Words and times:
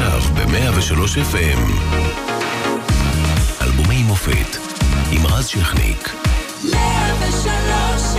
עכשיו 0.00 0.20
ב-103 0.34 1.18
FM. 1.32 1.60
אלבומי 3.62 4.02
מופת 4.02 4.56
עם 5.12 5.26
רז 5.26 5.46
שכניק. 5.46 6.16
103 6.64 8.16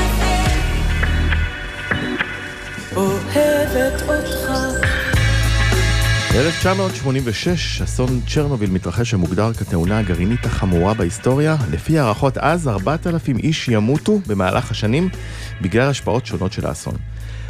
אוהבת 2.95 4.01
אותך 4.01 4.51
1986, 6.35 7.81
אסון 7.81 8.21
צ'רנוביל 8.27 8.69
מתרחש 8.69 9.09
שמוגדר 9.09 9.53
כתאונה 9.53 9.99
הגרעינית 9.99 10.45
החמורה 10.45 10.93
בהיסטוריה. 10.93 11.55
לפי 11.71 11.99
הערכות 11.99 12.37
אז, 12.37 12.67
4,000 12.67 13.37
איש 13.37 13.67
ימותו 13.67 14.19
במהלך 14.27 14.71
השנים 14.71 15.09
בגלל 15.61 15.89
השפעות 15.89 16.25
שונות 16.25 16.53
של 16.53 16.67
האסון. 16.67 16.95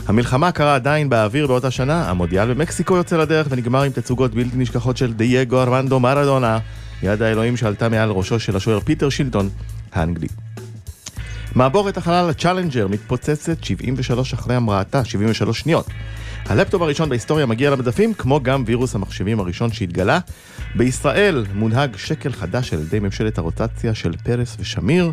המלחמה 0.08 0.52
קרה 0.52 0.76
עדיין 0.76 1.10
באוויר 1.10 1.48
באותה 1.48 1.72
שנה, 1.72 2.10
המונדיאל 2.10 2.54
במקסיקו 2.54 2.96
יוצא 2.98 3.18
לדרך 3.18 3.48
ונגמר 3.50 3.82
עם 3.84 3.92
תצוגות 3.92 4.34
בלתי 4.36 4.58
נשכחות 4.58 4.98
של 4.98 5.14
דייגו 5.14 5.62
ארמנדו 5.62 6.00
מרדונה, 6.00 6.60
יד 7.04 7.22
האלוהים 7.22 7.58
שעלתה 7.58 7.90
מעל 7.90 8.12
ראשו 8.12 8.40
של 8.40 8.56
השוער 8.56 8.80
פיטר 8.80 9.10
שילטון 9.10 9.50
האנגלי. 9.94 10.28
מעבורת 11.56 11.98
החלל 11.98 12.30
הצ'אלנג'ר 12.30 12.88
מתפוצצת 12.88 13.64
73 13.64 14.34
אחרי 14.34 14.56
המראתה, 14.56 15.06
73 15.06 15.60
שניות. 15.60 15.88
הלפטופ 16.46 16.82
הראשון 16.82 17.10
בהיסטוריה 17.10 17.46
מגיע 17.46 17.70
למדפים, 17.70 18.14
כמו 18.14 18.44
גם 18.44 18.64
וירוס 18.68 18.96
המחשבים 18.96 19.40
הראשון 19.40 19.72
שהתגלה. 19.72 20.20
בישראל 20.76 21.46
מונהג 21.54 21.96
שקל 21.96 22.32
חדש 22.32 22.74
על 22.74 22.80
ידי 22.80 23.00
ממשלת 23.00 23.38
הרוטציה 23.38 23.94
של 23.94 24.14
פרס 24.24 24.58
ושמיר. 24.60 25.12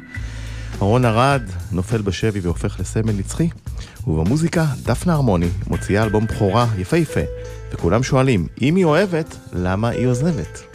רון 0.79 1.05
ארד 1.05 1.43
נופל 1.73 2.03
בשבי 2.03 2.41
והופך 2.41 2.81
לסמל 2.81 3.13
נצחי. 3.13 3.49
ובמוזיקה, 4.09 4.65
דפנה 4.83 5.13
הרמוני 5.13 5.49
מוציאה 5.67 6.05
אלבום 6.05 6.27
בכורה 6.27 6.67
יפהפה, 6.79 7.21
וכולם 7.73 8.03
שואלים, 8.03 8.47
אם 8.63 8.77
היא 8.77 8.85
אוהבת, 8.85 9.37
למה 9.53 9.89
היא 9.89 10.07
עוזבת? 10.07 10.68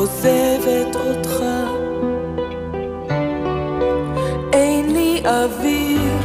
עוזבת 0.00 0.96
אותך. 0.96 1.42
אין 4.52 4.92
לי 4.92 5.22
אוויר. 5.26 6.20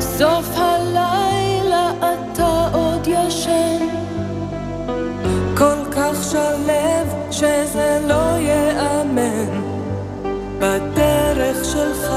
סוף 0.00 0.48
הלילה 0.56 1.92
אתה 1.98 2.68
עוד 2.72 3.06
ישן. 3.06 3.86
כל 5.56 5.90
כך 5.92 6.24
שלב 6.30 7.06
שזה 7.30 8.00
לא 8.08 8.38
ייאמן 8.38 9.60
בדרך 10.58 11.64
שלך 11.64 12.12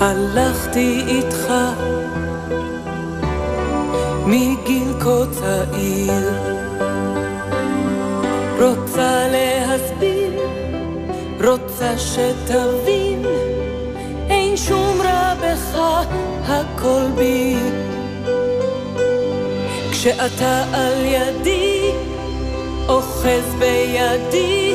הלכתי 0.00 1.04
איתך. 1.06 1.52
מגיל 4.26 4.92
כה 5.00 5.24
רוצה 8.64 9.26
להסביר 9.30 10.32
רוצה 11.40 11.98
שתבין 11.98 13.22
אין 14.28 14.56
שום 14.56 15.00
רע 15.04 15.34
בך 15.34 15.78
הכל 16.46 17.06
בי. 17.16 17.56
כשאתה 19.90 20.64
על 20.72 21.04
ידי 21.04 21.90
אוחז 22.88 23.54
בידי 23.58 24.73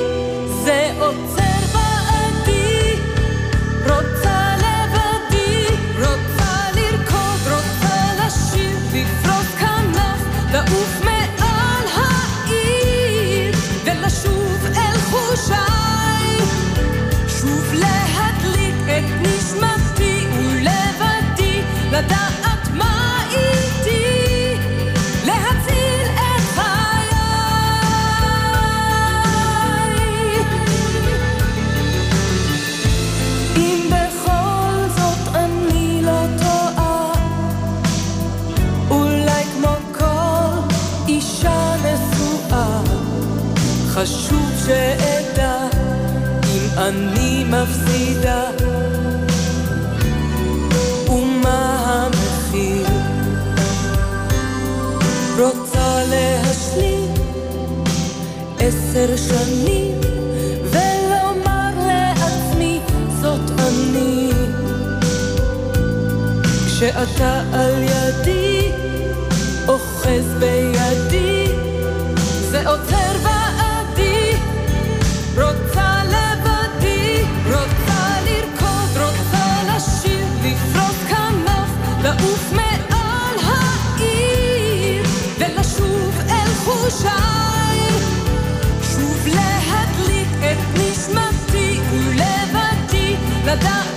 חשוב 44.02 44.52
שאדע 44.66 45.58
אם 46.46 46.78
אני 46.78 47.44
מפסידה 47.44 48.44
עשר 58.89 59.16
שנים 59.17 60.01
ולומר 60.63 61.72
לעצמי 61.88 62.79
זאת 63.22 63.51
אני. 63.59 64.31
כשאתה 66.67 67.44
על 67.53 67.83
ידי 67.83 68.72
אוחז 69.67 70.33
בידי 70.39 70.78
ולבדי 93.50 93.66
לדעת 93.66 93.88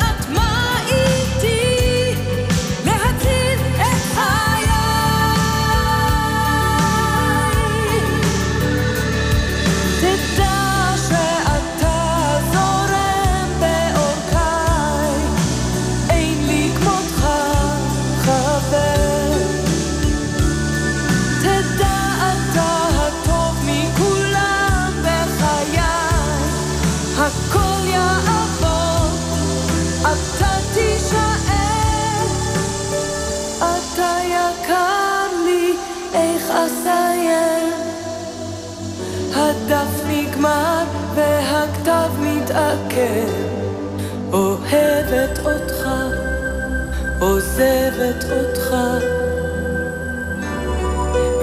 עוזבת 47.63 48.25
אותך, 48.31 48.75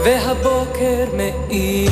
והבוקר 0.05 1.05
מאיר. 1.17 1.91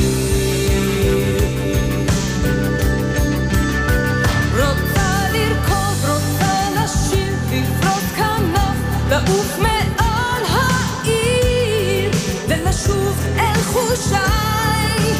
לעוף 9.10 9.58
מעל 9.58 10.42
העיר 10.48 12.10
ולשוב 12.48 13.26
אל 13.38 13.62
חושיי 13.62 15.14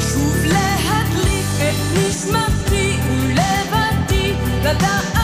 שוב 0.00 0.36
להדליק 0.44 1.46
את 1.56 1.98
נשמתי 1.98 2.96
ולבדי 3.10 4.34
לדעת 4.62 5.17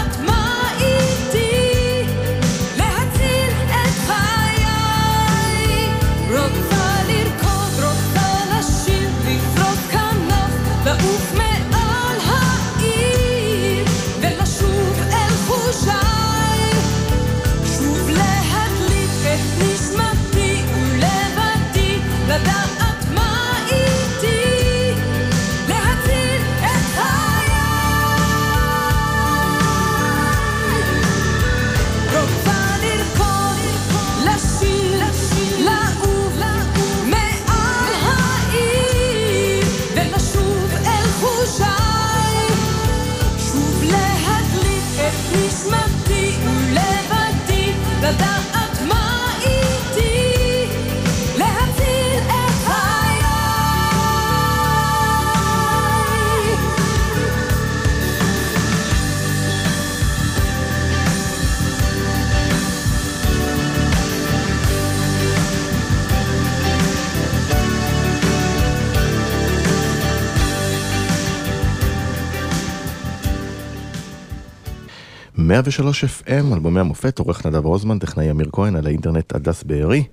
103 75.44 76.04
FM, 76.04 76.54
אלבומי 76.54 76.80
המופת, 76.80 77.18
עורך 77.18 77.46
נדב 77.46 77.66
רוזמן, 77.66 77.98
טכנאי 77.98 78.30
אמיר 78.30 78.48
כהן, 78.52 78.76
על 78.76 78.86
האינטרנט 78.86 79.34
הדס 79.34 79.62
בארי. 79.62 80.04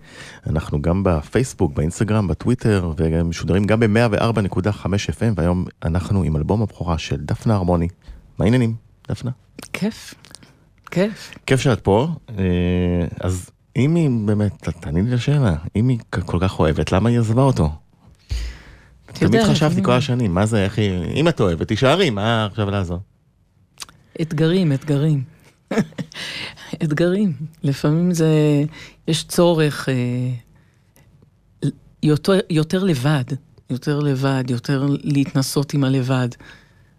אנחנו 0.48 0.82
גם 0.82 1.04
בפייסבוק, 1.04 1.74
באינסטגרם, 1.74 2.28
בטוויטר, 2.28 2.92
ומשודרים 2.98 3.64
גם 3.64 3.80
ב-104.5 3.80 4.86
FM, 4.86 5.34
והיום 5.36 5.66
אנחנו 5.84 6.24
עם 6.24 6.38
אלבום 6.38 6.62
הבכורה 6.62 6.98
של 6.98 7.16
דפנה 7.18 7.56
הרמוני. 7.56 7.88
מה 8.38 8.46
העניינים, 8.46 8.76
דפנה? 9.08 9.32
כיף, 9.74 10.14
כיף. 10.92 11.32
כיף 11.46 11.60
שאת 11.60 11.80
פה, 11.80 12.08
אה, 12.30 12.36
אז 13.20 13.50
אם 13.76 13.96
היא 13.96 14.10
באמת, 14.26 14.70
תעני 14.80 15.02
לי 15.02 15.12
לשאלה, 15.12 15.56
אם 15.76 15.88
היא 15.88 16.00
כל 16.10 16.40
כך 16.40 16.60
אוהבת, 16.60 16.92
למה 16.92 17.10
היא 17.10 17.20
עזבה 17.20 17.42
אותו? 17.42 17.70
תמיד 19.06 19.44
חשבתי 19.44 19.84
כל 19.84 19.92
השנים, 19.92 20.34
מה 20.34 20.46
זה, 20.46 20.64
איך 20.64 20.78
היא, 20.78 20.92
אם 21.16 21.28
את 21.28 21.40
אוהבת, 21.40 21.68
תישארי, 21.68 22.10
מה 22.10 22.46
עכשיו 22.46 22.70
לעזור? 22.70 23.00
אתגרים, 24.22 24.74
אתגרים. 24.74 25.24
אתגרים. 26.84 27.34
לפעמים 27.64 28.14
זה, 28.14 28.64
יש 29.08 29.24
צורך 29.24 29.90
אה, 29.90 29.94
יותר, 32.04 32.40
יותר 32.50 32.84
לבד, 32.84 33.24
יותר 33.70 34.00
לבד, 34.00 34.44
יותר 34.50 34.86
להתנסות 35.04 35.74
עם 35.74 35.84
הלבד. 35.84 36.28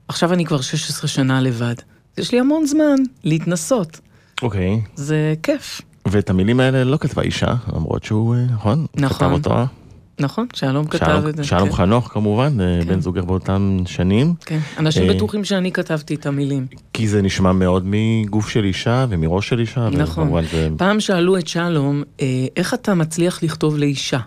עכשיו 0.09 0.33
אני 0.33 0.45
כבר 0.45 0.61
16 0.61 1.09
שנה 1.09 1.41
לבד. 1.41 1.75
יש 2.19 2.33
לי 2.33 2.41
המון 2.41 2.67
זמן 2.67 2.97
להתנסות. 3.25 4.01
אוקיי. 4.43 4.81
זה 4.95 5.35
כיף. 5.43 5.81
ואת 6.09 6.31
המילים 6.31 6.61
האלה 6.61 6.85
לא 6.85 6.97
כתבה 6.97 7.23
אישה, 7.23 7.55
למרות 7.75 8.05
שהוא, 8.05 8.37
נכון? 8.51 8.87
נכון. 8.97 9.17
כתב 9.17 9.33
אותו. 9.33 9.82
נכון? 10.21 10.47
שלום 10.55 10.87
כתב 10.87 11.07
שלום- 11.07 11.29
את 11.29 11.37
זה. 11.37 11.45
שלום 11.45 11.69
כן, 11.69 11.75
חנוך 11.75 12.09
כמובן, 12.13 12.61
אה, 12.61 12.79
כן. 12.83 12.89
בן 12.89 13.01
זוגך 13.01 13.25
באותם 13.25 13.79
שנים, 13.87 14.35
כן. 14.47 14.59
אנשים 14.79 15.09
אה, 15.09 15.15
בטוחים 15.15 15.45
שאני 15.45 15.73
כתבתי 15.73 16.15
את 16.15 16.27
המילים. 16.27 16.67
כי 16.93 17.09
זה 17.09 17.23
נשמע 17.23 17.53
מאוד 17.53 17.83
מגוף 17.87 18.49
של 18.49 18.65
אישה 18.65 19.07
ומראש 19.09 19.49
של 19.49 19.59
אישה, 19.61 19.89
נכון. 19.93 20.31
פעם 20.77 21.01
שאלו 21.01 21.39
את 21.39 21.49
שלום, 21.49 22.03
אה, 22.21 22.27
איך 22.57 22.75
אתה 22.75 22.95
מצליח 22.95 23.43
לכתוב 23.43 23.79
לאישה? 23.79 24.19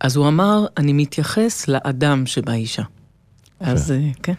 אז 0.00 0.16
הוא 0.16 0.28
אמר, 0.28 0.66
אני 0.76 0.92
מתייחס 0.92 1.68
לאדם 1.68 2.26
שבאישה. 2.26 2.82
אז 3.60 3.94
כן, 4.22 4.32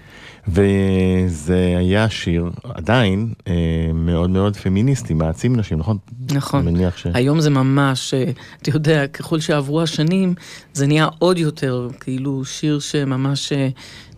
וזה 0.47 1.75
היה 1.77 2.09
שיר 2.09 2.49
עדיין 2.63 3.33
אה, 3.47 3.53
מאוד 3.93 4.29
מאוד 4.29 4.55
פמיניסטי, 4.57 5.13
מעצים 5.13 5.55
נשים, 5.55 5.77
נכון? 5.77 5.97
נכון. 6.31 6.67
אני 6.67 6.71
מניח 6.71 6.97
ש... 6.97 7.07
היום 7.13 7.39
זה 7.39 7.49
ממש, 7.49 8.13
אה, 8.13 8.31
אתה 8.61 8.69
יודע, 8.69 9.07
ככל 9.07 9.39
שעברו 9.39 9.81
השנים, 9.81 10.33
זה 10.73 10.87
נהיה 10.87 11.07
עוד 11.19 11.37
יותר, 11.37 11.87
כאילו 11.99 12.45
שיר 12.45 12.79
שממש 12.79 13.51
אה, 13.51 13.69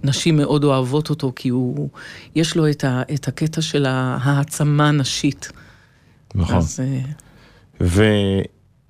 נשים 0.03 0.37
מאוד 0.37 0.63
אוהבות 0.63 1.09
אותו, 1.09 1.33
כי 1.35 1.49
הוא, 1.49 1.89
יש 2.35 2.55
לו 2.55 2.69
את, 2.69 2.83
ה, 2.83 3.01
את 3.13 3.27
הקטע 3.27 3.61
של 3.61 3.85
ההעצמה 3.85 4.87
הנשית. 4.89 5.51
נכון. 6.35 6.57
אז 6.57 6.79
אה, 6.79 7.01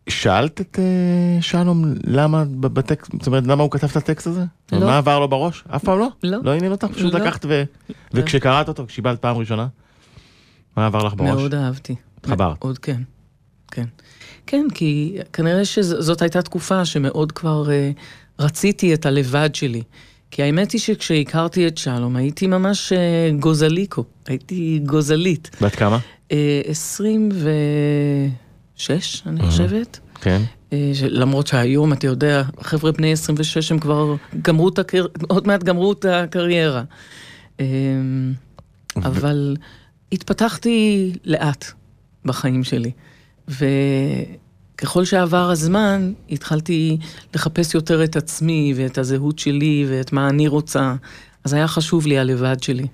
ושאלת 0.09 0.61
את 0.61 0.79
אה, 0.79 1.41
שלום 1.41 1.85
למה 2.03 2.43
בטקסט, 2.59 3.11
זאת 3.11 3.27
אומרת, 3.27 3.47
למה 3.47 3.63
הוא 3.63 3.71
כתב 3.71 3.87
את 3.87 3.95
הטקסט 3.95 4.27
הזה? 4.27 4.43
לא. 4.71 4.79
מה 4.79 4.97
עבר 4.97 5.19
לו 5.19 5.27
בראש? 5.27 5.63
אף 5.75 5.83
פעם 5.83 5.99
לא? 5.99 6.07
לא. 6.23 6.37
לא 6.43 6.51
עניין 6.51 6.71
אותך? 6.71 6.87
פשוט 6.87 7.13
לא. 7.13 7.19
לקחת 7.19 7.45
ו... 7.49 7.63
וכשקראת 8.13 8.67
אותו, 8.67 8.85
כשקיבלת 8.87 9.21
פעם 9.21 9.37
ראשונה, 9.37 9.67
מה 10.77 10.85
עבר 10.85 11.03
לך 11.03 11.13
בראש? 11.13 11.29
מאוד 11.29 11.55
אהבתי. 11.55 11.95
התחברת. 12.17 12.63
מאוד, 12.63 12.77
כן. 12.77 13.01
כן. 13.71 13.85
כן, 14.47 14.65
כי 14.73 15.17
כנראה 15.33 15.65
שזאת 15.65 16.21
הייתה 16.21 16.41
תקופה 16.41 16.85
שמאוד 16.85 17.31
כבר 17.31 17.71
אה, 17.71 17.91
רציתי 18.39 18.93
את 18.93 19.05
הלבד 19.05 19.55
שלי. 19.55 19.83
כי 20.31 20.43
האמת 20.43 20.71
היא 20.71 20.81
שכשהכרתי 20.81 21.67
את 21.67 21.77
שלום, 21.77 22.15
הייתי 22.15 22.47
ממש 22.47 22.93
אה, 22.93 23.29
גוזליקו. 23.39 24.03
הייתי 24.27 24.79
גוזלית. 24.85 25.49
בת 25.61 25.75
כמה? 25.75 25.99
אה, 26.31 26.61
26, 28.79 29.23
אני 29.27 29.41
חושבת. 29.41 29.99
כן. 30.21 30.41
אה, 30.73 30.91
למרות 31.01 31.47
שהיום, 31.47 31.93
אתה 31.93 32.07
יודע, 32.07 32.43
חבר'ה 32.61 32.91
בני 32.91 33.11
26 33.11 33.71
הם 33.71 33.79
כבר 33.79 34.15
גמרו 34.41 34.69
את 34.69 34.79
הקר... 34.79 35.05
עוד 35.27 35.47
מעט 35.47 35.63
גמרו 35.63 35.91
את 35.91 36.05
הקריירה. 36.05 36.83
אה, 37.59 37.65
אבל 38.97 39.55
התפתחתי 40.11 41.11
לאט 41.25 41.65
בחיים 42.25 42.63
שלי. 42.63 42.91
וככל 43.47 45.05
שעבר 45.05 45.49
הזמן, 45.49 46.13
התחלתי 46.29 46.97
לחפש 47.35 47.75
יותר 47.75 48.03
את 48.03 48.15
עצמי 48.15 48.73
ואת 48.75 48.97
הזהות 48.97 49.39
שלי 49.39 49.85
ואת 49.89 50.13
מה 50.13 50.29
אני 50.29 50.47
רוצה. 50.47 50.95
אז 51.43 51.53
היה 51.53 51.67
חשוב 51.67 52.07
לי 52.07 52.19
הלבד 52.19 52.63
שלי. 52.63 52.87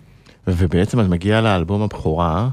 ובעצם 0.48 1.00
את 1.00 1.06
מגיעה 1.06 1.42
לאלבום 1.42 1.82
הבכורה 1.82 2.50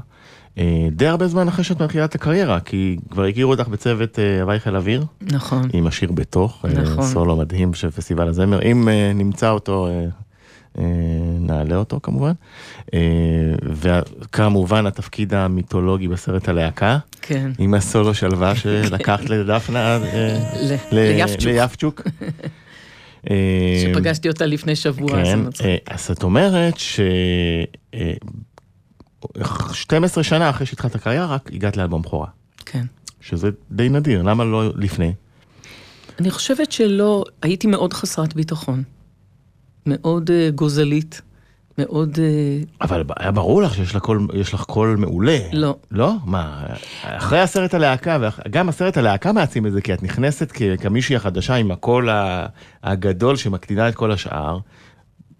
די 0.91 1.07
הרבה 1.07 1.27
זמן 1.27 1.47
אחרי 1.47 1.63
שאת 1.63 1.81
מתחילה 1.81 2.05
את 2.05 2.15
הקריירה, 2.15 2.59
כי 2.59 2.97
כבר 3.11 3.23
הכירו 3.23 3.51
אותך 3.51 3.67
בצוות 3.67 4.19
אה, 4.19 4.41
הוואי 4.41 4.59
חיל 4.59 4.75
אוויר, 4.75 5.05
נכון. 5.21 5.69
עם 5.73 5.87
השיר 5.87 6.11
בתוך, 6.11 6.65
אה, 6.65 6.81
נכון. 6.81 7.05
סולו 7.05 7.35
מדהים 7.35 7.73
של 7.73 7.89
פסטיבל 7.91 8.27
הזמר, 8.27 8.61
אם 8.61 8.89
אה, 8.89 9.11
נמצא 9.15 9.49
אותו, 9.49 9.87
אה, 9.87 10.05
אה, 10.79 10.83
נעלה 11.39 11.75
אותו 11.75 11.99
כמובן. 12.03 12.31
אה, 12.93 12.99
וכמובן 13.63 14.85
התפקיד 14.85 15.33
המיתולוגי 15.33 16.07
בסרט 16.07 16.49
הלהקה, 16.49 16.97
כן. 17.21 17.51
עם 17.59 17.73
הסולו 17.73 18.13
שלווה 18.13 18.55
שלקחת 18.55 19.29
לדפנה, 19.29 19.97
אה, 20.03 20.39
ליפצ'וק. 21.41 22.01
אה, 23.29 23.35
שפגשתי 23.81 24.29
אותה 24.29 24.45
לפני 24.45 24.75
שבוע, 24.75 25.21
אז 25.21 25.27
כן. 25.27 25.39
אה, 25.65 25.75
אז 25.87 26.11
את 26.11 26.23
אומרת 26.23 26.77
ש... 26.77 26.99
אה, 29.41 29.73
12 29.73 30.23
שנה 30.23 30.49
אחרי 30.49 30.65
שהתחלת 30.65 30.95
הקריירה, 30.95 31.25
רק 31.25 31.49
הגעת 31.53 31.77
לאלבום 31.77 32.01
בכורה. 32.01 32.27
כן. 32.65 32.85
שזה 33.21 33.49
די 33.71 33.89
נדיר, 33.89 34.21
למה 34.21 34.43
לא 34.43 34.71
לפני? 34.75 35.13
אני 36.19 36.31
חושבת 36.31 36.71
שלא, 36.71 37.23
הייתי 37.41 37.67
מאוד 37.67 37.93
חסרת 37.93 38.33
ביטחון. 38.33 38.83
מאוד 39.85 40.29
uh, 40.29 40.51
גוזלית, 40.55 41.21
מאוד... 41.77 42.15
Uh, 42.15 42.75
אבל 42.81 43.03
היה 43.19 43.31
ברור 43.31 43.61
לך 43.61 43.75
שיש 43.75 43.95
לך 43.95 44.01
קול, 44.01 44.27
יש 44.33 44.53
לך 44.53 44.63
קול 44.63 44.95
מעולה. 44.95 45.39
לא. 45.53 45.75
לא? 45.91 46.13
מה, 46.25 46.65
אחרי 47.03 47.39
הסרט 47.39 47.73
הלהקה, 47.73 48.29
וגם 48.45 48.69
הסרט 48.69 48.97
הלהקה 48.97 49.31
מעצים 49.31 49.67
את 49.67 49.71
זה, 49.71 49.81
כי 49.81 49.93
את 49.93 50.03
נכנסת 50.03 50.51
כמישהי 50.81 51.15
החדשה 51.15 51.55
עם 51.55 51.71
הקול 51.71 52.09
הגדול 52.83 53.35
שמקטינה 53.35 53.89
את 53.89 53.95
כל 53.95 54.11
השאר, 54.11 54.59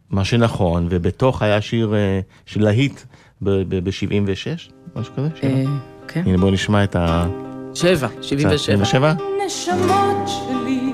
מה 0.09 0.25
שנכון, 0.25 0.87
ובתוך 0.89 1.41
היה 1.41 1.61
שיר 1.61 1.95
אה, 1.95 2.19
של 2.45 2.63
להיט 2.63 2.99
ב-76, 3.43 4.71
משהו 4.95 5.13
כזה? 5.15 5.27
שבע? 5.35 5.49
uh, 5.49 5.67
כן. 6.07 6.23
הנה 6.25 6.37
בואו 6.37 6.51
נשמע 6.51 6.83
את 6.83 6.95
ה... 6.95 7.27
שבע, 7.73 8.07
שבעים 8.21 8.47
ושבע. 8.51 8.85
77? 8.85 9.13
נשמות 9.45 10.27
שלי, 10.27 10.93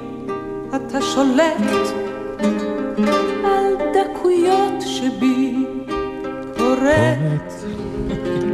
אתה 0.75 1.01
שולט 1.01 1.87
על 3.45 3.73
דקויות 3.93 4.81
שבי, 4.85 5.65
קוראת 6.57 7.53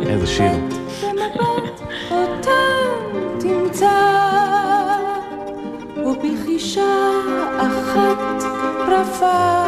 איזה 0.08 0.28
שיר. 0.28 0.52
במבט 1.02 1.82
אותם 2.12 3.40
תמצא, 3.40 4.02
ובחישה 6.06 7.12
אחת 7.58 8.44
רפה, 8.88 9.65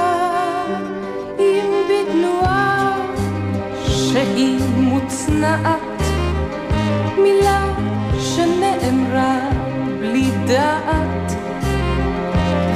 שהיא 4.26 4.60
מוצנעת, 4.76 6.02
מילה 7.24 7.76
שנאמרה 8.20 9.50
בלי 10.00 10.32
דעת, 10.48 11.32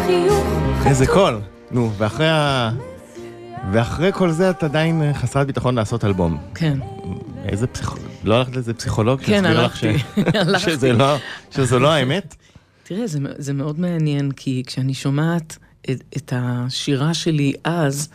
חיוך 0.06 0.48
איזה 0.86 1.08
קול. 1.08 1.40
נו, 1.72 1.92
ואחרי 1.98 2.30
ה... 2.30 2.72
ואחרי 3.72 4.12
כל 4.14 4.32
זה 4.32 4.50
את 4.50 4.64
עדיין 4.64 5.02
אה, 5.02 5.14
חסרת 5.14 5.48
ביטחון 5.48 5.76
לעשות 5.76 6.06
אלבום. 6.06 6.38
כן, 6.56 6.78
איזה 7.46 7.68
פסיכולוג? 7.68 8.06
לא 8.24 8.36
הלכת 8.36 8.54
לאיזה 8.56 8.74
פסיכולוג? 8.74 9.22
כן, 9.22 9.46
הלכתי. 9.46 9.98
ש- 10.00 10.04
הלכתי. 10.42 10.72
שזה 10.72 10.94
לא- 10.94 11.16
שזו 11.52 11.80
לא 11.80 11.92
האמת? 11.92 12.36
תראה, 12.84 13.08
זה, 13.08 13.20
זה 13.38 13.54
מאוד 13.54 13.80
מעניין, 13.80 14.32
כי 14.32 14.64
כשאני 14.68 14.94
שומעת 14.94 15.58
את, 15.82 16.04
את 16.18 16.34
השירה 16.36 17.14
שלי 17.14 17.54
אז, 17.64 18.10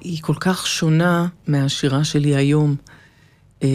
היא 0.00 0.18
כל 0.22 0.34
כך 0.40 0.66
שונה 0.66 1.26
מהשירה 1.46 2.04
שלי 2.04 2.36
היום. 2.36 2.74
אה, 3.62 3.68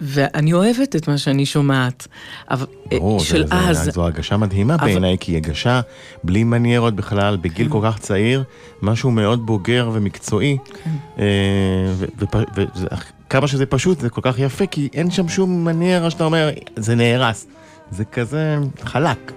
ואני 0.00 0.52
אוהבת 0.52 0.96
את 0.96 1.08
מה 1.08 1.18
שאני 1.18 1.46
שומעת. 1.46 2.06
אה, 2.50 2.56
ברור, 2.90 3.20
של 3.20 3.42
זה- 3.42 3.48
זה- 3.48 3.68
אז. 3.70 3.90
זו 3.94 4.06
הגשה 4.06 4.36
מדהימה 4.36 4.74
אבל- 4.74 4.84
בעיניי, 4.84 5.16
כי 5.20 5.32
היא 5.32 5.36
הגשה 5.36 5.80
בלי 6.24 6.44
מניירות 6.44 6.96
בכלל, 6.96 7.36
בגיל 7.36 7.66
כן. 7.66 7.72
כל 7.72 7.80
כך 7.84 7.98
צעיר, 7.98 8.44
משהו 8.82 9.10
מאוד 9.10 9.46
בוגר 9.46 9.90
ומקצועי. 9.92 10.56
כן. 10.84 10.90
אה, 11.18 11.24
ו- 11.92 12.04
ופ- 12.18 12.36
וזה- 12.56 12.86
כמה 13.30 13.46
שזה 13.48 13.66
פשוט, 13.66 14.00
זה 14.00 14.10
כל 14.10 14.20
כך 14.24 14.38
יפה, 14.38 14.66
כי 14.66 14.88
אין 14.94 15.10
שם 15.10 15.28
שום 15.28 15.64
מניירה 15.64 16.10
שאתה 16.10 16.24
אומר, 16.24 16.48
זה 16.76 16.94
נהרס. 16.94 17.46
זה 17.90 18.04
כזה 18.04 18.56
חלק. 18.84 19.32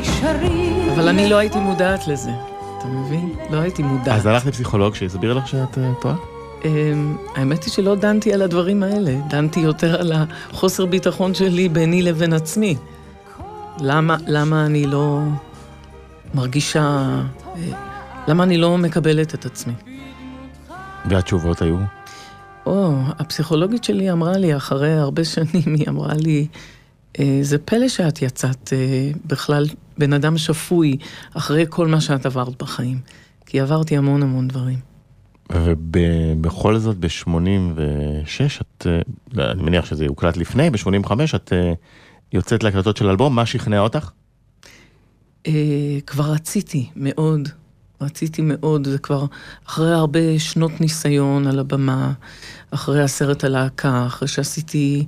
גשרים 0.00 0.88
אבל 0.94 1.08
אני 1.08 1.28
לא 1.28 1.36
הייתי 1.36 1.58
מודעת 1.58 2.06
לזה, 2.08 2.30
אתה 2.78 2.86
מבין? 2.88 3.33
לא 3.54 3.60
הייתי 3.60 3.82
מודעת. 3.82 4.08
אז 4.08 4.26
הלכת 4.26 4.46
לפסיכולוג 4.46 4.94
שיסביר 4.94 5.32
לך 5.34 5.48
שאת 5.48 5.78
אה, 5.78 5.92
טועה? 6.00 6.16
אמ, 6.64 7.16
האמת 7.34 7.64
היא 7.64 7.72
שלא 7.72 7.94
דנתי 7.94 8.32
על 8.32 8.42
הדברים 8.42 8.82
האלה, 8.82 9.14
דנתי 9.28 9.60
יותר 9.60 10.00
על 10.00 10.12
החוסר 10.12 10.86
ביטחון 10.86 11.34
שלי 11.34 11.68
ביני 11.68 12.02
לבין 12.02 12.32
עצמי. 12.32 12.76
למה, 13.80 14.16
למה 14.26 14.66
אני 14.66 14.86
לא 14.86 15.20
מרגישה, 16.34 16.80
אה, 17.56 17.62
למה 18.28 18.44
אני 18.44 18.56
לא 18.58 18.78
מקבלת 18.78 19.34
את 19.34 19.46
עצמי? 19.46 19.72
והתשובות 21.10 21.62
היו? 21.62 21.76
או, 22.66 22.94
הפסיכולוגית 23.18 23.84
שלי 23.84 24.12
אמרה 24.12 24.32
לי, 24.32 24.56
אחרי 24.56 24.92
הרבה 24.92 25.24
שנים, 25.24 25.74
היא 25.78 25.88
אמרה 25.88 26.14
לי, 26.14 26.46
"אה, 27.20 27.38
זה 27.42 27.58
פלא 27.58 27.88
שאת 27.88 28.22
יצאת 28.22 28.72
בכלל 29.26 29.66
בן 29.98 30.12
אדם 30.12 30.38
שפוי 30.38 30.96
אחרי 31.34 31.66
כל 31.68 31.86
מה 31.86 32.00
שאת 32.00 32.26
עברת 32.26 32.62
בחיים. 32.62 33.23
כי 33.54 33.60
עברתי 33.60 33.96
המון 33.96 34.22
המון 34.22 34.48
דברים. 34.48 34.78
ובכל 35.52 36.78
זאת, 36.78 36.96
ב-86, 36.96 38.60
את, 38.60 38.86
אה, 39.38 39.50
אני 39.50 39.62
מניח 39.62 39.84
שזה 39.84 40.06
הוקלט 40.06 40.36
לפני, 40.36 40.70
ב-85, 40.70 41.12
את 41.36 41.52
אה, 41.52 41.72
יוצאת 42.32 42.62
להקלטות 42.62 42.96
של 42.96 43.08
אלבום, 43.08 43.34
מה 43.34 43.46
שכנע 43.46 43.80
אותך? 43.80 44.10
אה, 45.46 45.52
כבר 46.06 46.24
רציתי 46.24 46.88
מאוד, 46.96 47.48
רציתי 48.00 48.42
מאוד, 48.44 48.88
זה 48.88 48.98
כבר 48.98 49.26
אחרי 49.66 49.92
הרבה 49.92 50.38
שנות 50.38 50.80
ניסיון 50.80 51.46
על 51.46 51.58
הבמה, 51.58 52.12
אחרי 52.70 53.02
הסרט 53.02 53.44
הלהקה, 53.44 54.06
אחרי 54.06 54.28
שעשיתי 54.28 55.06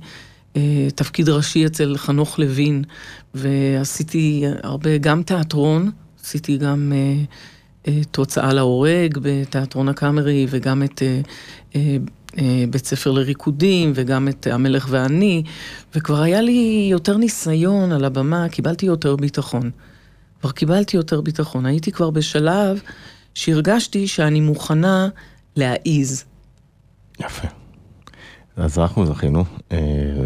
תפקיד 0.95 1.29
ראשי 1.29 1.65
אצל 1.65 1.97
חנוך 1.97 2.39
לוין, 2.39 2.83
ועשיתי 3.33 4.43
הרבה, 4.63 4.97
גם 4.97 5.23
תיאטרון, 5.23 5.91
עשיתי 6.21 6.57
גם 6.57 6.93
אה, 6.95 7.23
אה, 7.87 8.01
תוצאה 8.11 8.53
להורג 8.53 9.17
בתיאטרון 9.21 9.89
הקאמרי, 9.89 10.47
וגם 10.49 10.83
את... 10.83 11.01
אה, 11.01 11.21
אה, 11.75 11.97
אה, 12.37 12.63
בית 12.69 12.85
ספר 12.85 13.11
לריקודים, 13.11 13.91
וגם 13.95 14.27
את 14.27 14.47
המלך 14.47 14.87
ואני, 14.89 15.43
וכבר 15.95 16.21
היה 16.21 16.41
לי 16.41 16.87
יותר 16.91 17.17
ניסיון 17.17 17.91
על 17.91 18.05
הבמה, 18.05 18.49
קיבלתי 18.49 18.85
יותר 18.85 19.15
ביטחון. 19.15 19.71
כבר 20.41 20.51
קיבלתי 20.51 20.97
יותר 20.97 21.21
ביטחון. 21.21 21.65
הייתי 21.65 21.91
כבר 21.91 22.09
בשלב 22.09 22.81
שהרגשתי 23.33 24.07
שאני 24.07 24.41
מוכנה 24.41 25.09
להעיז. 25.55 26.23
יפה. 27.19 27.47
אז 28.57 28.79
אנחנו 28.79 29.05
זכינו, 29.05 29.43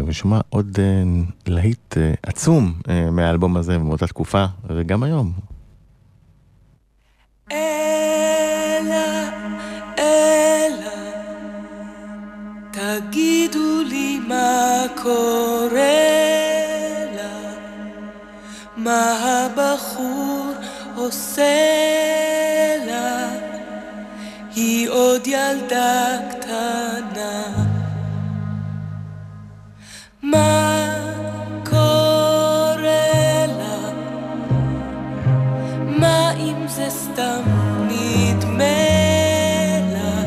ושמע 0.06 0.40
עוד 0.48 0.78
להיט 1.46 1.96
עצום 2.22 2.74
מהאלבום 3.12 3.56
הזה 3.56 3.78
מאותה 3.78 4.06
תקופה, 4.06 4.44
וגם 4.68 5.02
היום. 5.02 5.32
אלה, 7.52 9.30
אלה, 9.98 11.10
תגידו 12.70 13.82
לי 13.82 14.18
מה 14.28 14.84
קורה 15.02 15.72
לה, 17.16 17.52
מה 18.76 19.12
הבחור 19.22 20.52
עושה 20.96 21.42
לה, 22.86 23.28
היא 24.54 24.88
עוד 24.88 25.26
ילדה 25.26 26.18
קטנה. 26.30 27.42
מה 30.22 31.01
סתם 37.12 37.42
נדמה 37.88 38.64
לה? 39.92 40.22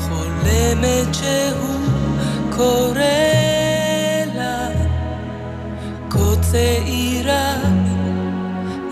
חולמת 0.00 1.14
שהוא 1.14 1.80
קורא 2.50 3.00
לה, 4.34 4.68
כה 6.10 6.36
צעירה, 6.40 7.54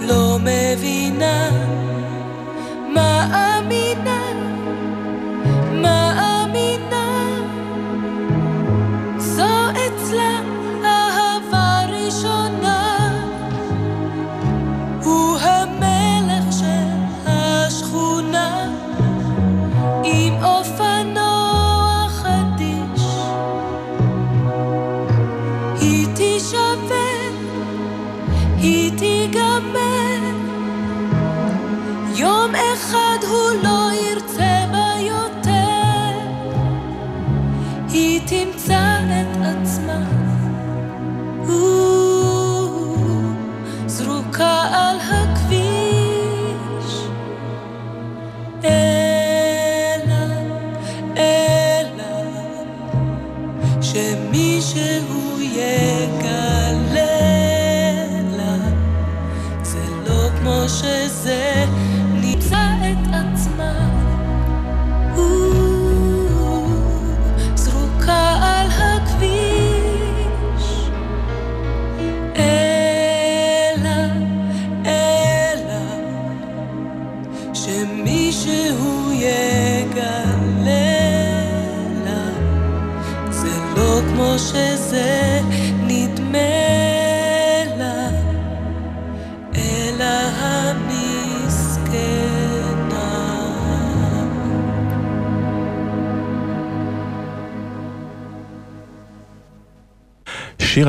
לא 0.00 0.38
מבינה, 0.40 1.50
מאמינה, 2.94 4.20
מאמינה. 5.72 6.31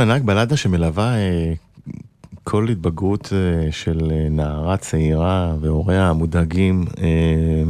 ענק 0.04 0.22
בלדה 0.22 0.58
שמלווה 0.58 1.16
אה, 1.16 1.54
כל 2.44 2.70
התבגרות 2.70 3.34
אה, 3.34 3.72
של 3.72 4.12
אה, 4.12 4.30
נערה 4.30 4.78
צעירה 4.78 5.56
והוריה 5.62 6.10
המודאגים. 6.10 6.86
אה, 7.02 7.64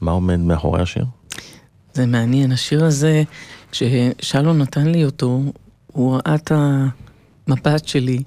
מה 0.00 0.10
עומד 0.10 0.38
מאחורי 0.38 0.82
השיר? 0.82 1.04
זה 1.94 2.06
מעניין, 2.06 2.52
השיר 2.52 2.84
הזה, 2.84 3.22
כששלום 3.70 4.58
נתן 4.58 4.86
לי 4.86 5.04
אותו, 5.04 5.42
הוא 5.86 6.14
ראה 6.14 6.34
את 6.34 6.52
המבט 6.54 7.88
שלי, 7.88 8.22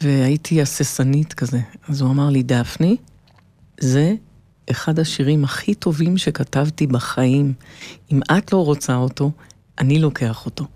והייתי 0.00 0.62
הססנית 0.62 1.32
כזה. 1.32 1.60
אז 1.88 2.00
הוא 2.00 2.10
אמר 2.10 2.30
לי, 2.30 2.42
דפני, 2.42 2.96
זה 3.80 4.14
אחד 4.70 4.98
השירים 4.98 5.44
הכי 5.44 5.74
טובים 5.74 6.18
שכתבתי 6.18 6.86
בחיים. 6.86 7.52
אם 8.12 8.20
את 8.38 8.52
לא 8.52 8.64
רוצה 8.64 8.96
אותו, 8.96 9.30
אני 9.78 9.98
לוקח 9.98 10.46
אותו. 10.46 10.66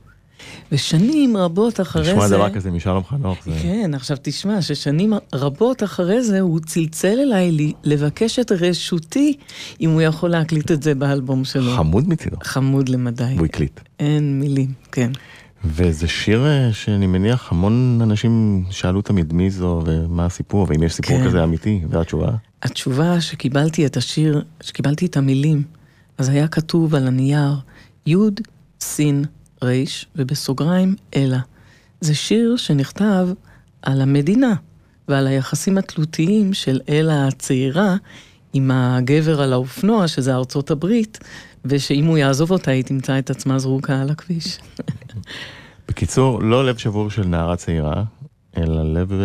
ושנים 0.72 1.36
רבות 1.36 1.80
אחרי 1.80 2.02
לשמוע 2.02 2.28
זה... 2.28 2.36
דבר 2.36 2.50
כזה 2.50 2.70
משלום 2.70 3.04
חנוך 3.04 3.38
זה... 3.44 3.50
כן, 3.62 3.94
עכשיו 3.94 4.16
תשמע, 4.22 4.62
ששנים 4.62 5.12
רבות 5.34 5.82
אחרי 5.82 6.22
זה 6.22 6.40
הוא 6.40 6.60
צלצל 6.60 7.18
אליי 7.20 7.50
לי 7.50 7.72
לבקש 7.84 8.38
את 8.38 8.52
רשותי 8.52 9.36
אם 9.80 9.90
הוא 9.90 10.02
יכול 10.02 10.30
להקליט 10.30 10.70
את 10.70 10.82
זה 10.82 10.94
באלבום 10.94 11.44
שלו. 11.44 11.76
חמוד 11.76 12.08
מצידו. 12.08 12.36
חמוד 12.42 12.88
למדי. 12.88 13.34
והוא 13.36 13.46
הקליט. 13.46 13.80
אין 14.00 14.40
מילים, 14.40 14.72
כן. 14.92 15.10
וזה 15.64 16.08
שיר 16.08 16.46
אה, 16.46 16.72
שאני 16.72 17.06
מניח 17.06 17.52
המון 17.52 17.98
אנשים 18.02 18.64
שאלו 18.70 19.02
תמיד 19.02 19.32
מי 19.32 19.50
זו 19.50 19.82
ומה 19.86 20.26
הסיפור, 20.26 20.66
ואם 20.68 20.82
יש 20.82 20.92
סיפור 20.92 21.18
כן. 21.18 21.26
כזה 21.26 21.44
אמיתי, 21.44 21.80
והתשובה? 21.90 22.30
התשובה 22.62 23.20
שקיבלתי 23.20 23.86
את 23.86 23.96
השיר, 23.96 24.44
שקיבלתי 24.60 25.06
את 25.06 25.16
המילים, 25.16 25.62
אז 26.18 26.28
היה 26.28 26.48
כתוב 26.48 26.94
על 26.94 27.06
הנייר 27.06 27.54
י' 28.06 28.16
ס' 28.80 29.00
ר' 29.64 29.70
ובסוגריים 30.16 30.94
אלה. 31.16 31.38
זה 32.00 32.14
שיר 32.14 32.56
שנכתב 32.56 33.28
על 33.82 34.00
המדינה 34.00 34.54
ועל 35.08 35.26
היחסים 35.26 35.78
התלותיים 35.78 36.54
של 36.54 36.80
אלה 36.88 37.26
הצעירה 37.26 37.96
עם 38.52 38.70
הגבר 38.70 39.42
על 39.42 39.52
האופנוע, 39.52 40.08
שזה 40.08 40.34
ארצות 40.34 40.70
הברית, 40.70 41.18
ושאם 41.64 42.04
הוא 42.04 42.18
יעזוב 42.18 42.50
אותה 42.50 42.70
היא 42.70 42.84
תמצא 42.84 43.18
את 43.18 43.30
עצמה 43.30 43.58
זרוקה 43.58 44.00
על 44.00 44.10
הכביש. 44.10 44.58
בקיצור, 45.88 46.42
לא 46.42 46.66
לב 46.66 46.76
שבור 46.76 47.10
של 47.10 47.24
נערה 47.26 47.56
צעירה, 47.56 48.04
אלא 48.56 49.00
לב... 49.00 49.12
אה, 49.12 49.18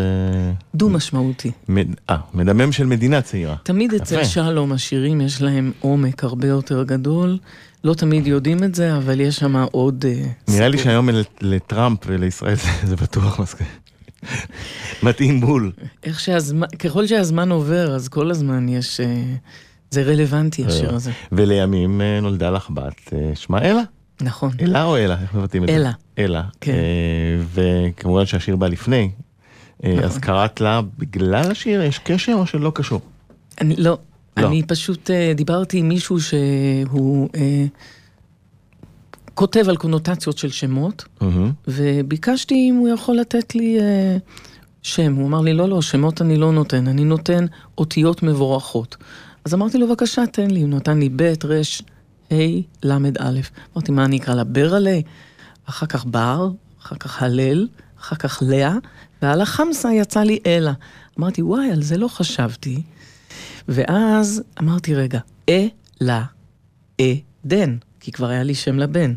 דו 0.75 0.89
משמעותי. 0.89 1.51
מד- 1.69 1.95
אה, 2.09 2.17
מדמם 2.33 2.71
של 2.71 2.85
מדינה 2.85 3.21
צעירה. 3.21 3.55
תמיד 3.63 3.93
אצל. 3.93 4.23
שלום 4.23 4.71
השירים 4.71 5.21
יש 5.21 5.41
להם 5.41 5.71
עומק 5.79 6.23
הרבה 6.23 6.47
יותר 6.47 6.83
גדול. 6.83 7.37
לא 7.83 7.93
תמיד 7.93 8.27
יודעים 8.27 8.63
את 8.63 8.75
זה, 8.75 8.97
אבל 8.97 9.19
יש 9.21 9.35
שם 9.35 9.55
עוד 9.71 10.05
אה, 10.07 10.23
נראה 10.47 10.67
לי. 10.67 10.77
שהיום 10.77 11.09
לטראמפ 11.41 11.99
ולישראל 12.07 12.55
זה- 12.83 12.95
בטוח 12.95 13.39
מסכים. 13.39 13.67
מתאים 15.03 15.41
בול. 15.41 15.71
איך 16.03 16.19
שהזמן, 16.19 16.67
ככל 16.79 17.07
שהזמן 17.07 17.51
עובר, 17.51 17.95
אז 17.95 18.07
כל 18.07 18.31
הזמן 18.31 18.69
יש... 18.69 18.99
אה, 18.99 19.23
זה 19.91 20.03
רלוונטי, 20.03 20.65
השיר 20.65 20.95
הזה. 20.95 21.11
ולימים 21.31 22.01
אה, 22.01 22.19
נולדה 22.21 22.49
לך 22.49 22.69
בת, 22.73 23.13
אה, 23.13 23.31
שמה 23.35 23.61
אלה? 23.61 23.81
נכון. 24.21 24.51
אלה 24.61 24.83
או 24.83 24.97
אלה? 24.97 25.17
איך 25.21 25.33
מבטאים 25.33 25.63
את 25.63 25.67
זה? 25.69 25.75
אלה. 25.75 25.91
אלה. 26.19 26.43
כן. 26.61 26.71
אה, 26.71 26.77
וכמובן 27.53 28.25
שהשיר 28.25 28.55
בא 28.55 28.67
לפני. 28.67 29.09
אה, 29.83 29.91
נכון. 29.93 30.03
אז 30.03 30.17
קראת 30.17 30.61
לה 30.61 30.81
בגלל 30.97 31.51
השיר? 31.51 31.81
יש 31.81 31.99
קשר 31.99 32.33
או 32.33 32.45
שלא 32.45 32.71
קשור? 32.75 33.01
אני 33.61 33.75
לא, 33.77 33.97
לא. 34.37 34.47
אני 34.47 34.63
פשוט 34.63 35.11
אה, 35.11 35.33
דיברתי 35.35 35.77
עם 35.77 35.87
מישהו 35.87 36.17
שהוא 36.21 37.29
אה, 37.35 37.65
כותב 39.33 39.69
על 39.69 39.77
קונוטציות 39.77 40.37
של 40.37 40.49
שמות, 40.49 41.05
מהמם. 41.21 41.51
וביקשתי 41.67 42.55
אם 42.69 42.75
הוא 42.75 42.89
יכול 42.89 43.15
לתת 43.15 43.55
לי 43.55 43.79
אה, 43.79 44.17
שם. 44.81 45.13
הוא 45.13 45.27
אמר 45.27 45.41
לי, 45.41 45.53
לא, 45.53 45.69
לא, 45.69 45.81
שמות 45.81 46.21
אני 46.21 46.37
לא 46.37 46.51
נותן, 46.51 46.87
אני 46.87 47.03
נותן 47.03 47.45
אותיות 47.77 48.23
מבורכות. 48.23 48.97
אז 49.45 49.53
אמרתי 49.53 49.77
לו, 49.77 49.87
בבקשה, 49.87 50.25
תן 50.25 50.51
לי. 50.51 50.61
הוא 50.61 50.69
נתן 50.69 50.99
לי 50.99 51.09
ב', 51.15 51.33
ר', 51.45 51.61
ה', 52.31 52.35
ל', 52.83 52.91
א'. 53.19 53.39
אמרתי, 53.75 53.91
מה 53.91 54.05
אני 54.05 54.17
אקרא 54.17 54.35
לה? 54.35 54.43
ברלה? 54.43 54.99
אחר 55.65 55.85
כך 55.85 56.05
בר, 56.05 56.49
אחר 56.81 56.95
כך 56.95 57.23
הלל, 57.23 57.67
אחר 57.99 58.15
כך 58.15 58.43
לאה, 58.45 58.75
ועל 59.21 59.41
החמסה 59.41 59.93
יצא 59.93 60.19
לי 60.19 60.39
אלה. 60.45 60.73
אמרתי, 61.19 61.41
וואי, 61.41 61.71
על 61.71 61.81
זה 61.81 61.97
לא 61.97 62.07
חשבתי. 62.07 62.81
ואז 63.67 64.43
אמרתי, 64.59 64.95
רגע, 64.95 65.19
אלה, 65.49 66.23
עדן, 67.01 67.77
כי 67.99 68.11
כבר 68.11 68.27
היה 68.29 68.43
לי 68.43 68.55
שם 68.55 68.79
לבן. 68.79 69.13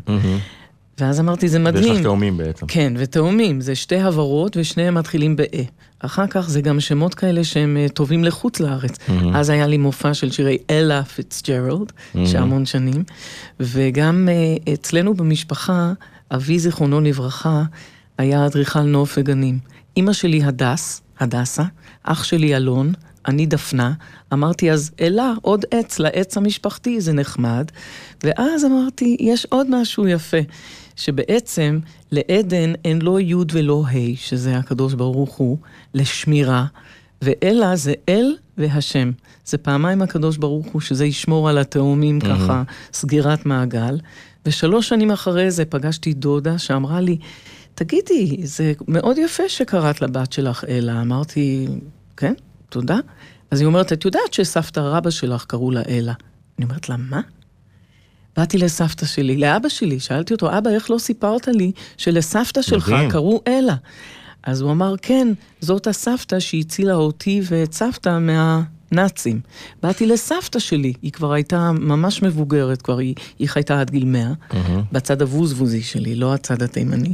ואז 0.99 1.19
אמרתי, 1.19 1.49
זה 1.49 1.57
ויש 1.57 1.67
מדהים. 1.67 1.93
לך 1.93 2.01
תאומים 2.01 2.37
בעצם. 2.37 2.65
כן, 2.67 2.93
ותאומים, 2.97 3.61
זה 3.61 3.75
שתי 3.75 3.99
הברות 3.99 4.57
ושניהם 4.57 4.95
מתחילים 4.95 5.35
ב-אה. 5.35 5.63
אחר 5.99 6.27
כך 6.27 6.49
זה 6.49 6.61
גם 6.61 6.79
שמות 6.79 7.13
כאלה 7.13 7.43
שהם 7.43 7.77
אה, 7.77 7.89
טובים 7.89 8.23
לחוץ 8.23 8.59
לארץ. 8.59 8.97
מהמם. 9.07 9.35
אז 9.35 9.49
היה 9.49 9.67
לי 9.67 9.77
מופע 9.77 10.13
של 10.13 10.31
שירי 10.31 10.57
אלה 10.69 11.03
פיצג'רלד, 11.03 11.91
מהמם. 12.13 12.27
שהמון 12.27 12.65
שנים, 12.65 13.03
וגם 13.59 14.29
אה, 14.31 14.73
אצלנו 14.73 15.13
במשפחה, 15.13 15.93
אבי 16.31 16.59
זיכרונו 16.59 17.01
לברכה, 17.01 17.63
היה 18.17 18.45
אדריכל 18.45 18.81
נוף 18.81 19.17
וגנים. 19.17 19.59
אימא 19.97 20.13
שלי 20.13 20.43
הדס, 20.43 21.01
הדסה, 21.19 21.63
אח 22.03 22.23
שלי 22.23 22.55
אלון, 22.55 22.93
אני 23.27 23.45
דפנה, 23.45 23.93
אמרתי 24.33 24.71
אז 24.71 24.91
אלה, 25.01 25.33
עוד 25.41 25.65
עץ 25.71 25.99
לעץ 25.99 26.37
המשפחתי, 26.37 27.01
זה 27.01 27.13
נחמד. 27.13 27.71
ואז 28.23 28.65
אמרתי, 28.65 29.17
יש 29.19 29.45
עוד 29.45 29.67
משהו 29.69 30.07
יפה, 30.07 30.37
שבעצם 30.95 31.79
לעדן 32.11 32.73
אין 32.85 33.01
לא 33.01 33.19
י' 33.19 33.35
ולא 33.51 33.83
ה', 33.87 34.15
שזה 34.15 34.57
הקדוש 34.57 34.93
ברוך 34.93 35.33
הוא, 35.35 35.57
לשמירה, 35.93 36.65
ואלה 37.21 37.75
זה 37.75 37.93
אל 38.09 38.35
והשם. 38.57 39.11
זה 39.45 39.57
פעמיים 39.57 40.01
הקדוש 40.01 40.37
ברוך 40.37 40.67
הוא, 40.71 40.81
שזה 40.81 41.05
ישמור 41.05 41.49
על 41.49 41.57
התאומים 41.57 42.19
ככה, 42.19 42.63
סגירת 42.93 43.45
מעגל. 43.45 43.99
ושלוש 44.45 44.89
שנים 44.89 45.11
אחרי 45.11 45.51
זה 45.51 45.65
פגשתי 45.65 46.13
דודה 46.13 46.57
שאמרה 46.57 47.01
לי, 47.01 47.17
תגידי, 47.75 48.37
זה 48.43 48.73
מאוד 48.87 49.17
יפה 49.17 49.49
שקראת 49.49 50.01
לבת 50.01 50.33
שלך 50.33 50.63
אלה. 50.67 51.01
אמרתי, 51.01 51.67
כן, 52.17 52.33
תודה. 52.71 52.97
אז 53.51 53.59
היא 53.59 53.65
אומרת, 53.65 53.93
את 53.93 54.05
יודעת 54.05 54.33
שסבתא 54.33 54.79
רבא 54.79 55.09
שלך 55.09 55.45
קראו 55.45 55.71
לה 55.71 55.81
אלה. 55.89 56.13
אני 56.57 56.65
אומרת 56.65 56.89
לה, 56.89 56.97
מה? 56.97 57.21
באתי 58.37 58.57
לסבתא 58.57 59.05
שלי, 59.05 59.37
לאבא 59.37 59.69
שלי, 59.69 59.99
שאלתי 59.99 60.33
אותו, 60.33 60.57
אבא, 60.57 60.69
איך 60.69 60.91
לא 60.91 60.97
סיפרת 60.97 61.47
לי 61.47 61.71
שלסבתא 61.97 62.61
שלך 62.61 62.89
מדהים. 62.89 63.09
קראו 63.11 63.41
אלה? 63.47 63.75
אז 64.43 64.61
הוא 64.61 64.71
אמר, 64.71 64.95
כן, 65.01 65.27
זאת 65.61 65.87
הסבתא 65.87 66.39
שהצילה 66.39 66.93
אותי 66.93 67.41
ואת 67.43 67.73
סבתא 67.73 68.09
מהנאצים. 68.91 69.39
באתי 69.83 70.05
לסבתא 70.05 70.59
שלי, 70.59 70.93
היא 71.01 71.11
כבר 71.11 71.33
הייתה 71.33 71.71
ממש 71.71 72.23
מבוגרת, 72.23 72.81
כבר 72.81 72.97
היא, 72.97 73.15
היא 73.39 73.49
חייתה 73.49 73.81
עד 73.81 73.89
גיל 73.89 74.05
100, 74.05 74.31
מהמם. 74.53 74.83
בצד 74.91 75.21
הבוזבוזי 75.21 75.81
שלי, 75.81 76.15
לא 76.15 76.33
הצד 76.33 76.61
התימני. 76.61 77.13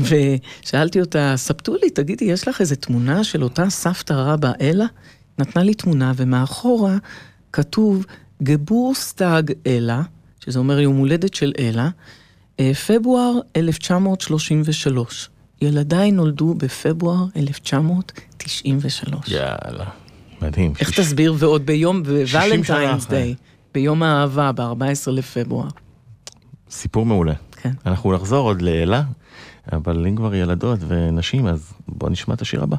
ושאלתי 0.00 1.00
אותה, 1.00 1.32
ספטו 1.36 1.74
לי, 1.82 1.90
תגידי, 1.90 2.24
יש 2.24 2.48
לך 2.48 2.60
איזה 2.60 2.76
תמונה 2.76 3.24
של 3.24 3.42
אותה 3.42 3.70
סבתא 3.70 4.12
רבא 4.12 4.52
אלה? 4.60 4.86
נתנה 5.38 5.62
לי 5.62 5.74
תמונה, 5.74 6.12
ומאחורה 6.16 6.96
כתוב 7.52 8.06
Geburtstag 8.42 9.52
אלה, 9.66 10.02
שזה 10.44 10.58
אומר 10.58 10.80
יום 10.80 10.96
הולדת 10.96 11.34
של 11.34 11.52
אלה, 11.58 11.88
אה, 12.60 12.72
פברואר 12.74 13.38
1933. 13.56 15.30
ילדיי 15.62 16.12
נולדו 16.12 16.54
בפברואר 16.54 17.24
1993. 17.36 19.28
יאללה. 19.28 19.84
מדהים. 20.42 20.72
איך 20.80 20.88
שיש- 20.88 21.00
תסביר? 21.06 21.34
ועוד 21.38 21.66
ביום, 21.66 22.02
בוולנטיינס. 22.02 23.06
דיי, 23.06 23.34
ביום 23.74 24.02
האהבה, 24.02 24.52
ב-14 24.52 24.82
לפברואר. 25.12 25.68
סיפור 26.70 27.06
מעולה. 27.06 27.32
כן. 27.56 27.70
אנחנו 27.86 28.12
נחזור 28.12 28.46
עוד 28.48 28.62
לאלה, 28.62 29.02
אבל 29.72 30.06
אם 30.06 30.16
כבר 30.16 30.34
ילדות 30.34 30.78
ונשים, 30.88 31.46
אז 31.46 31.72
בוא 31.88 32.10
נשמע 32.10 32.34
את 32.34 32.40
השיר 32.40 32.62
הבא. 32.62 32.76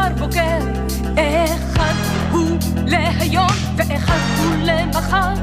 כבר 0.00 0.26
בוגר. 0.26 0.58
אחד 1.14 1.94
הוא 2.30 2.58
להיום 2.86 3.50
ואחד 3.76 4.18
הוא 4.38 4.56
למחר. 4.56 5.34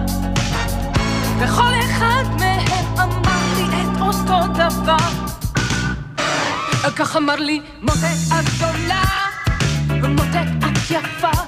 וכל 1.39 1.71
אחד 1.85 2.23
מהם 2.39 2.99
אמר 2.99 3.41
לי 3.57 3.81
את 3.81 4.01
אותו 4.01 4.53
דבר. 4.53 5.09
כך 6.95 7.15
אמר 7.15 7.35
לי 7.35 7.61
מותק 7.81 8.17
את 8.27 8.45
גדולה, 8.55 9.03
ומותק 9.89 10.47
את 10.59 10.91
יפה. 10.91 11.41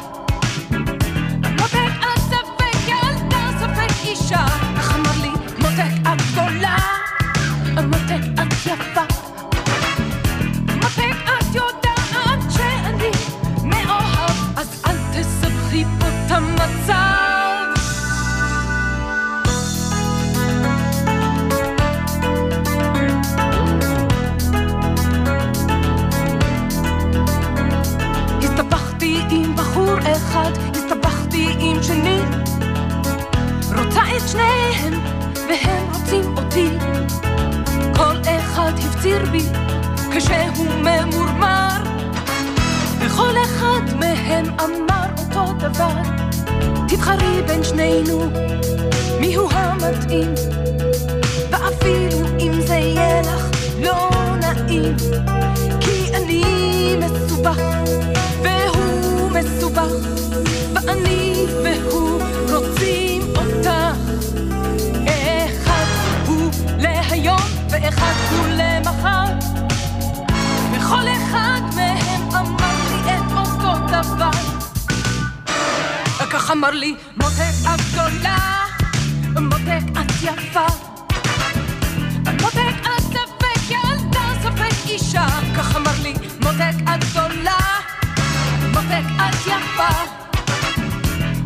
מותק 1.60 1.92
את 2.00 2.20
ספק 2.20 2.88
ילדה, 2.88 3.50
ספק 3.60 3.94
אישה. 4.06 4.46
כך 4.78 4.96
אמר 4.96 5.22
לי 5.22 5.30
מותק 5.58 6.10
את 6.14 6.22
גדולה, 6.32 6.78
מותק 7.88 8.42
את 8.42 8.54
יפה. 8.66 8.99
אמר 76.70 76.78
לי, 76.78 76.96
מותק 77.18 77.54
את 77.64 77.82
גדולה, 77.92 78.66
מותק 79.42 80.00
את 80.02 80.12
יפה. 80.22 80.66
מותק 82.42 82.76
את 82.82 83.04
ספק 83.04 83.70
ילדה, 83.70 84.22
ספק 84.44 84.90
אישה. 84.90 85.28
כך 85.58 85.76
אמר 85.76 85.92
לי, 86.02 86.14
מותק 86.42 86.76
את 86.84 87.04
גדולה, 87.04 87.58
מותק 88.74 89.06
את 89.16 89.48
יפה. 89.48 89.94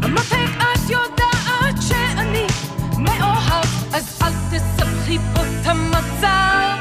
מותק 0.09 0.49
את 0.57 0.89
יודעת 0.89 1.81
שאני 1.87 2.47
מאוהב, 2.97 3.65
אז 3.93 4.19
אל 4.21 4.33
תסבכי 4.51 5.17
פה 5.33 5.41
את 5.41 5.65
המצב. 5.65 6.77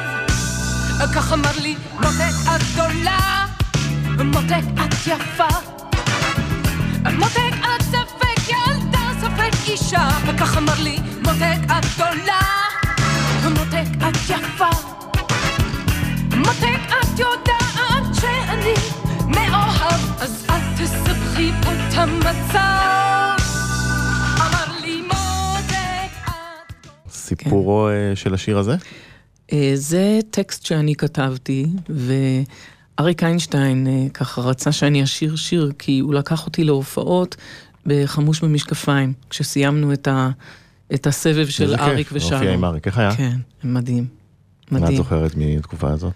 כך 1.14 1.32
אמר 1.32 1.58
לי, 1.62 1.76
מותק 1.94 2.34
את 2.56 2.62
גדולה, 2.72 3.46
מותק 4.24 4.64
את 4.84 4.94
יפה. 5.06 5.81
וכך 10.42 10.56
אמר 10.56 10.82
לי, 10.82 10.96
מותק 11.18 11.58
את 11.66 11.84
גדולה, 11.94 12.40
מותק 13.48 13.88
את 13.98 14.16
יפה. 14.28 14.70
מותק 16.36 16.80
את 16.88 17.18
יודעת 17.18 18.14
שאני 18.20 18.74
מאוהב, 19.26 20.00
אז 20.20 20.46
אל 20.50 20.60
תסבכי 20.76 21.50
פה 21.62 21.72
את 21.72 21.94
המצב. 21.94 23.42
אמר 24.36 24.80
לי 24.84 25.02
מותק 25.02 26.12
את... 26.24 27.10
סיפורו 27.10 27.88
אה, 27.88 28.16
של 28.16 28.34
השיר 28.34 28.58
הזה? 28.58 28.76
אה, 29.52 29.72
זה 29.74 30.18
טקסט 30.30 30.66
שאני 30.66 30.94
כתבתי, 30.94 31.66
ואריק 31.88 33.22
איינשטיין 33.22 33.86
אה, 33.86 34.06
ככה 34.14 34.40
רצה 34.40 34.72
שאני 34.72 35.04
אשיר 35.04 35.36
שיר, 35.36 35.72
כי 35.78 35.98
הוא 35.98 36.14
לקח 36.14 36.46
אותי 36.46 36.64
להופעות 36.64 37.36
בחמוש 37.86 38.40
במשקפיים, 38.40 39.12
כשסיימנו 39.30 39.92
את, 39.92 40.08
ה, 40.08 40.30
את 40.94 41.06
הסבב 41.06 41.46
של 41.46 41.64
איזה 41.64 41.76
כיף, 41.76 41.86
אריק 41.86 42.08
ושלום. 42.12 42.32
להופיע 42.32 42.52
עם 42.52 42.64
אריק, 42.64 42.86
איך 42.86 42.98
היה? 42.98 43.16
כן, 43.16 43.36
מדהים. 43.64 44.06
מה 44.70 44.78
את 44.78 44.82
מדהים. 44.82 44.96
זוכרת 44.96 45.32
מתקופה 45.36 45.90
הזאת? 45.90 46.12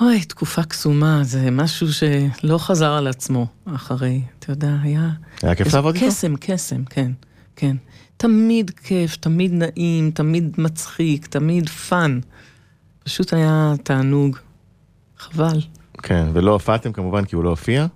אוי, 0.00 0.24
תקופה 0.24 0.62
קסומה, 0.62 1.20
זה 1.24 1.50
משהו 1.50 1.86
שלא 1.92 2.58
חזר 2.58 2.92
על 2.92 3.06
עצמו 3.06 3.46
אחרי, 3.74 4.22
אתה 4.38 4.52
יודע, 4.52 4.76
היה... 4.82 5.10
היה 5.42 5.54
כיף 5.54 5.74
לעבוד 5.74 5.94
איתו? 5.94 6.06
קסם, 6.06 6.34
קסם, 6.40 6.84
כן, 6.84 7.12
כן. 7.56 7.76
תמיד 8.16 8.70
כיף, 8.70 9.16
תמיד 9.16 9.52
נעים, 9.52 10.10
תמיד 10.10 10.54
מצחיק, 10.58 11.26
תמיד 11.26 11.68
fun. 11.68 12.20
פשוט 13.04 13.32
היה 13.32 13.74
תענוג. 13.82 14.36
חבל. 15.18 15.60
כן, 16.02 16.26
ולא 16.32 16.52
הופעתם 16.52 16.92
כמובן 16.92 17.24
כי 17.24 17.36
הוא 17.36 17.44
לא 17.44 17.50
הופיע. 17.50 17.86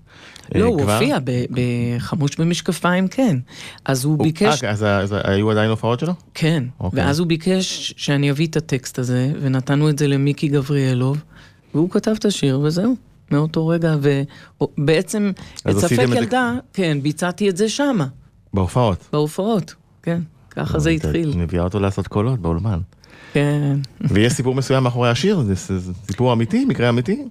לא, 0.55 0.61
אה, 0.61 0.67
הוא 0.69 0.81
כבר? 0.83 0.93
הופיע 0.93 1.19
ב- 1.25 1.45
בחמוש 1.51 2.37
במשקפיים, 2.37 3.09
כן. 3.09 3.37
אז 3.85 4.05
הוא 4.05 4.17
הוא- 4.17 4.23
ביקש... 4.25 4.65
אה, 4.65 4.71
אז 4.71 4.83
אז 4.83 5.15
היו 5.25 5.51
עדיין 5.51 5.71
הופעות 5.71 6.01
שלו? 6.01 6.13
כן, 6.35 6.65
אוקיי. 6.81 7.01
ואז 7.05 7.19
הוא 7.19 7.27
ביקש 7.27 7.95
שאני 7.97 8.31
אביא 8.31 8.47
את 8.47 8.57
הטקסט 8.57 8.99
הזה, 8.99 9.33
ונתנו 9.41 9.89
את 9.91 9.99
זה 9.99 10.09
למיקי 10.09 10.49
גבריאלוב, 10.49 11.19
והוא 11.75 11.91
כתב 11.91 12.15
את 12.19 12.25
השיר, 12.25 12.61
וזהו, 12.61 12.95
מאותו 13.31 13.67
רגע, 13.69 13.97
ובעצם 14.79 15.33
את 15.71 15.79
ספק 15.79 15.97
זה- 16.09 16.17
ילדה, 16.17 16.53
כן, 16.73 16.99
ביצעתי 17.03 17.49
את 17.51 17.57
זה 17.57 17.69
שמה, 17.69 18.07
בהופעות. 18.55 19.09
בהופעות, 19.13 19.75
כן, 20.03 20.21
ככה 20.51 20.79
זה 20.79 20.95
את 20.95 21.05
התחיל, 21.05 21.33
מביאה 21.37 21.63
אותו 21.65 21.81
לעשות 21.81 22.09
קולות 22.09 22.39
באולמן. 22.41 22.79
כן. 23.33 23.79
ויש 24.01 24.33
סיפור 24.33 24.55
מסוים 24.55 24.83
מאחורי 24.85 25.11
השיר, 25.11 25.41
זה 25.41 25.55
זה- 25.55 25.79
זה 25.79 25.93
סיפור 26.07 26.33
אמיתי, 26.33 26.65
מקרה 26.65 26.89
אמיתי. 26.89 27.25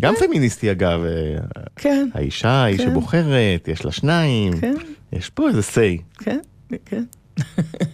גם 0.00 0.14
פמיניסטי 0.18 0.70
אגב, 0.70 1.00
אה, 1.04 1.36
כן, 1.76 2.08
האישה 2.14 2.62
היא 2.64 2.78
כן. 2.78 2.84
שבוחרת, 2.90 3.68
יש 3.68 3.84
לה 3.84 3.92
שניים, 3.92 4.52
כן, 4.60 4.74
יש 5.12 5.30
פה 5.30 5.48
איזה 5.48 5.60
say, 5.60 6.22
כן, 6.24 6.38
כן. 6.84 7.04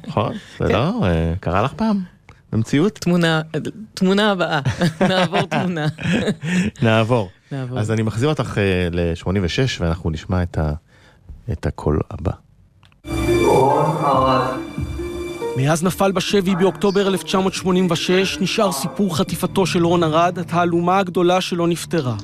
נכון? 0.07 0.33
זה 0.59 0.69
לא, 0.69 1.07
אה, 1.07 1.35
קרה 1.41 1.63
לך 1.63 1.73
פעם? 1.73 2.01
במציאות? 2.53 2.93
תמונה, 2.95 3.43
תמונה 3.95 4.31
הבאה, 4.31 4.61
נעבור 5.09 5.43
תמונה. 5.43 5.87
נעבור. 6.83 7.31
נעבור. 7.53 7.79
אז 7.79 7.91
אני 7.91 8.03
מחזיר 8.03 8.29
אותך 8.29 8.59
אה, 8.59 8.89
ל-86 8.93 9.29
ואנחנו 9.81 10.11
נשמע 10.11 10.43
את 10.43 10.59
ה- 10.59 10.73
את 11.53 11.67
הקול 11.67 12.01
הבא. 12.11 12.33
מאז 15.57 15.83
נפל 15.83 16.13
בשבי 16.13 16.55
באוקטובר 16.57 17.09
1986, 17.09 18.39
נשאר 18.41 18.73
סיפור 18.73 19.17
חטיפתו 19.17 19.67
של 19.67 19.87
רון 19.87 20.03
ארד, 20.03 20.39
התעלומה 20.39 20.99
הגדולה 20.99 21.41
שלא 21.41 21.67
נפתרה. 21.67 22.17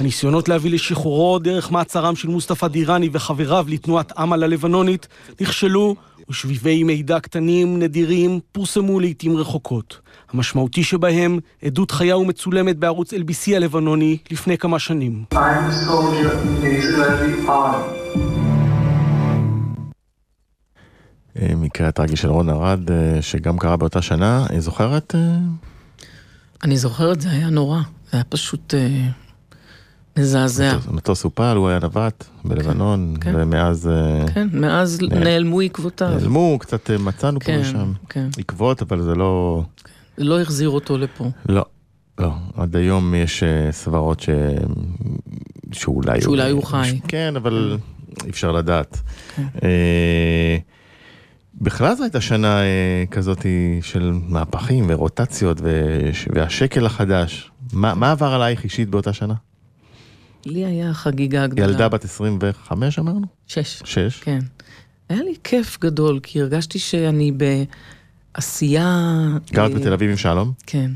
הניסיונות 0.00 0.48
להביא 0.48 0.70
לשחרורו 0.70 1.38
דרך 1.38 1.70
מעצרם 1.70 2.16
של 2.16 2.28
מוסטפא 2.28 2.68
דיראני 2.68 3.08
וחבריו 3.12 3.64
לתנועת 3.68 4.12
אמל 4.18 4.42
הלבנונית 4.42 5.08
נכשלו, 5.40 5.96
ושביבי 6.30 6.82
מידע 6.82 7.20
קטנים, 7.20 7.78
נדירים, 7.78 8.40
פורסמו 8.52 9.00
לעיתים 9.00 9.36
רחוקות. 9.36 9.98
המשמעותי 10.32 10.84
שבהם, 10.84 11.38
עדות 11.64 11.90
חיה 11.90 12.16
ומצולמת 12.16 12.76
בערוץ 12.76 13.14
LBC 13.14 13.56
הלבנוני 13.56 14.16
לפני 14.30 14.58
כמה 14.58 14.78
שנים. 14.78 15.24
I'm 15.34 15.36
soldier 15.88 16.50
אה, 21.40 21.54
מקרה 21.56 21.88
הטרגי 21.88 22.16
של 22.16 22.28
רון 22.30 22.48
ארד, 22.50 22.90
אה, 22.90 23.22
שגם 23.22 23.58
קרה 23.58 23.76
באותה 23.76 24.02
שנה, 24.02 24.46
אה, 24.52 24.60
זוכרת? 24.60 25.14
אני 26.64 26.76
זוכרת, 26.76 27.20
זה 27.20 27.30
היה 27.30 27.50
נורא, 27.50 27.78
זה 28.10 28.16
היה 28.16 28.24
פשוט 28.24 28.74
אה, 28.74 29.06
מזעזע. 30.18 30.76
מטוס- 30.90 31.22
הופל, 31.24 31.56
הוא 31.56 31.68
היה 31.68 31.78
נווט 31.78 32.24
בלבנון, 32.44 33.14
כן. 33.20 33.32
ומאז 33.36 33.88
אה, 33.88 34.24
כן, 34.34 34.48
מאז 34.52 34.98
נעלמו 35.02 35.60
עקבותיו. 35.60 36.08
נעלמו, 36.10 36.58
קצת 36.60 36.90
מצאנו 36.90 37.40
פה 37.40 37.46
כן, 37.46 37.58
ושם 37.62 37.92
כן. 38.08 38.28
עקבות, 38.38 38.82
אבל 38.82 39.02
זה 39.02 39.14
לא... 39.14 39.62
לא 40.18 40.40
החזיר 40.40 40.68
אותו 40.68 40.98
לפה. 40.98 41.30
לא, 41.48 41.64
לא. 42.18 42.32
עד 42.56 42.76
היום 42.76 43.14
יש 43.14 43.42
סברות 43.70 44.20
ש... 44.20 44.28
שאולי 45.72 46.20
שאולי 46.20 46.50
הוא 46.50 46.62
חי. 46.64 47.00
כן, 47.08 47.34
אבל 47.36 47.78
אי 48.24 48.30
אפשר 48.30 48.52
לדעת. 48.52 49.00
כן. 49.36 49.42
אה, 49.64 50.56
בכלל 51.60 51.94
זו 51.96 52.02
הייתה 52.02 52.20
שנה 52.20 52.62
אה, 52.62 52.66
כזאת 53.10 53.46
של 53.82 54.12
מהפכים 54.28 54.84
ורוטציות 54.88 55.60
וש- 55.62 56.28
והשקל 56.34 56.86
החדש. 56.86 57.50
מה, 57.72 57.94
מה 57.94 58.10
עבר 58.10 58.26
עלייך 58.34 58.64
אישית 58.64 58.88
באותה 58.88 59.12
שנה? 59.12 59.34
לי 60.46 60.64
היה 60.64 60.94
חגיגה 60.94 61.46
גדולה. 61.46 61.68
ילדה 61.68 61.88
בת 61.88 62.04
25 62.04 62.98
אמרנו? 62.98 63.26
שש. 63.46 63.82
שש. 63.84 64.20
כן. 64.20 64.38
היה 65.08 65.22
לי 65.22 65.34
כיף 65.44 65.78
גדול, 65.80 66.20
כי 66.22 66.40
הרגשתי 66.40 66.78
שאני 66.78 67.32
בעשייה... 68.36 69.26
גרת 69.52 69.70
אה, 69.70 69.76
בתל 69.78 69.92
אביב 69.92 70.10
עם 70.10 70.16
שלום? 70.16 70.52
כן. 70.66 70.90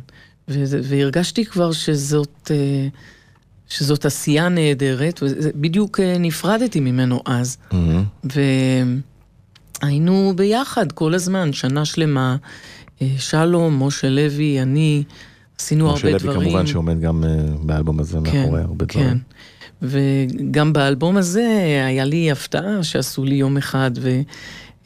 וזה- 0.48 0.80
והרגשתי 0.84 1.44
כבר 1.44 1.72
שזאת, 1.72 2.50
אה, 2.50 2.88
שזאת 3.68 4.04
עשייה 4.04 4.48
נהדרת, 4.48 5.20
ובדיוק 5.22 6.00
אה, 6.00 6.18
נפרדתי 6.18 6.80
ממנו 6.80 7.20
אז. 7.26 7.56
מהמם. 7.72 8.04
והיינו 9.84 10.32
ביחד 10.36 10.92
כל 10.92 11.14
הזמן, 11.14 11.52
שנה 11.52 11.84
שלמה. 11.84 12.36
אה, 13.02 13.08
שלום, 13.18 13.82
משה 13.82 14.08
לוי, 14.08 14.62
אני, 14.62 15.04
עשינו 15.58 15.88
הרבה 15.88 15.98
משה 15.98 16.18
דברים. 16.18 16.40
לוי 16.40 16.50
כמובן 16.50 16.66
שעומד 16.66 17.00
גם 17.00 17.24
אה, 17.24 17.28
באלבום 17.62 18.00
הזה 18.00 18.20
מאחורי 18.20 18.60
הרבה 18.60 18.86
כן. 18.86 19.00
דברים. 19.00 19.18
וגם 19.82 20.72
באלבום 20.72 21.16
הזה 21.16 21.46
היה 21.86 22.04
לי 22.04 22.30
הפתעה 22.30 22.82
שעשו 22.82 23.24
לי 23.24 23.34
יום 23.34 23.56
אחד, 23.56 23.90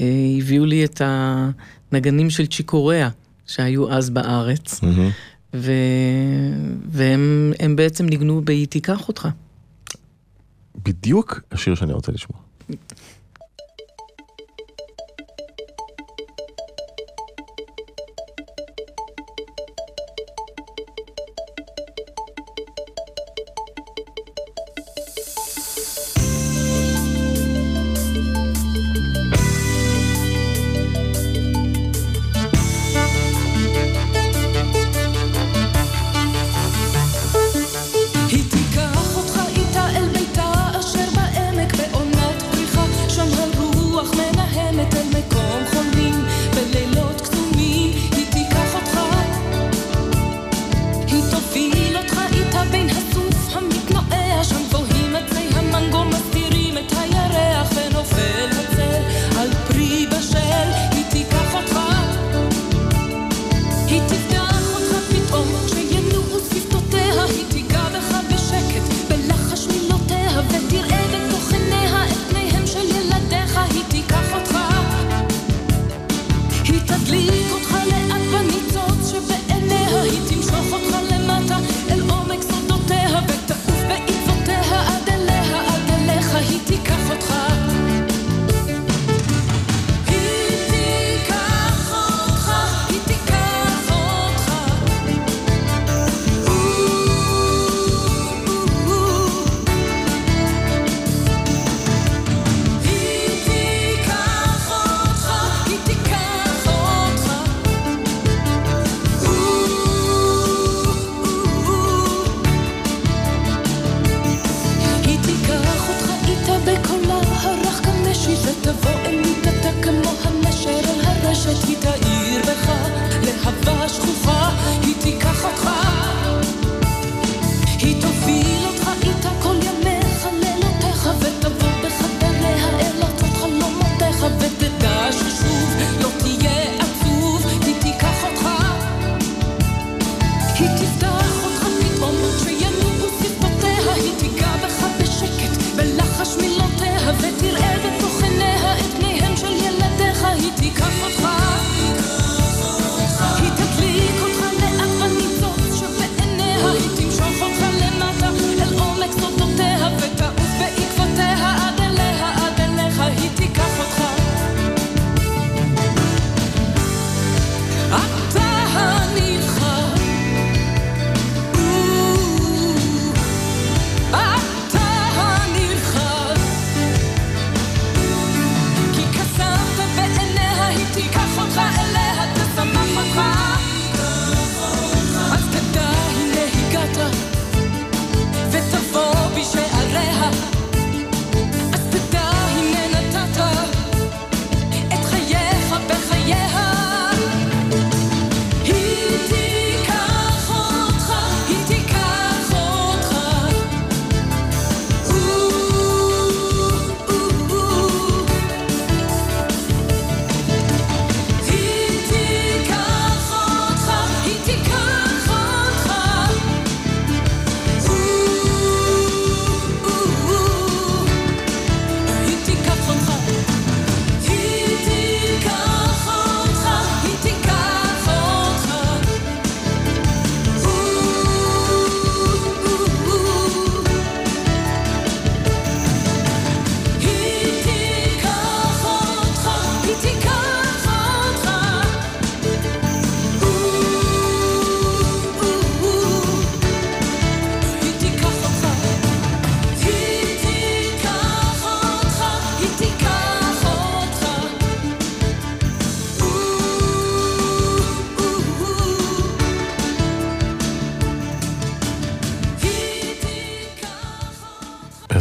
והביאו 0.00 0.64
לי 0.64 0.84
את 0.84 1.02
הנגנים 1.04 2.30
של 2.30 2.46
צ'יקוריאה, 2.46 3.08
שהיו 3.46 3.92
אז 3.92 4.10
בארץ, 4.10 4.82
מהמם. 4.82 5.10
ו... 5.54 5.72
והם 6.88 7.52
הם 7.60 7.76
בעצם 7.76 8.06
ניגנו 8.06 8.40
ב"היא 8.44 8.66
תיקח 8.66 9.08
אותך". 9.08 9.28
בדיוק 10.84 11.40
השיר 11.52 11.74
שאני 11.74 11.92
רוצה 11.92 12.12
לשמוע. 12.12 12.40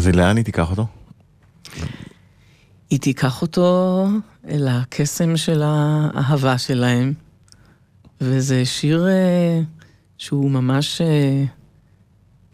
ולאן 0.07 0.37
היא 0.37 0.45
תיקח 0.45 0.69
אותו? 0.69 0.85
היא 2.89 2.99
תיקח 2.99 3.41
אותו 3.41 4.05
אל 4.49 4.67
הקסם 4.67 5.37
של 5.37 5.61
האהבה 5.65 6.57
שלהם, 6.57 7.13
וזה 8.21 8.65
שיר 8.65 9.07
אה, 9.07 9.61
שהוא 10.17 10.51
ממש 10.51 11.01
אה, 11.01 11.43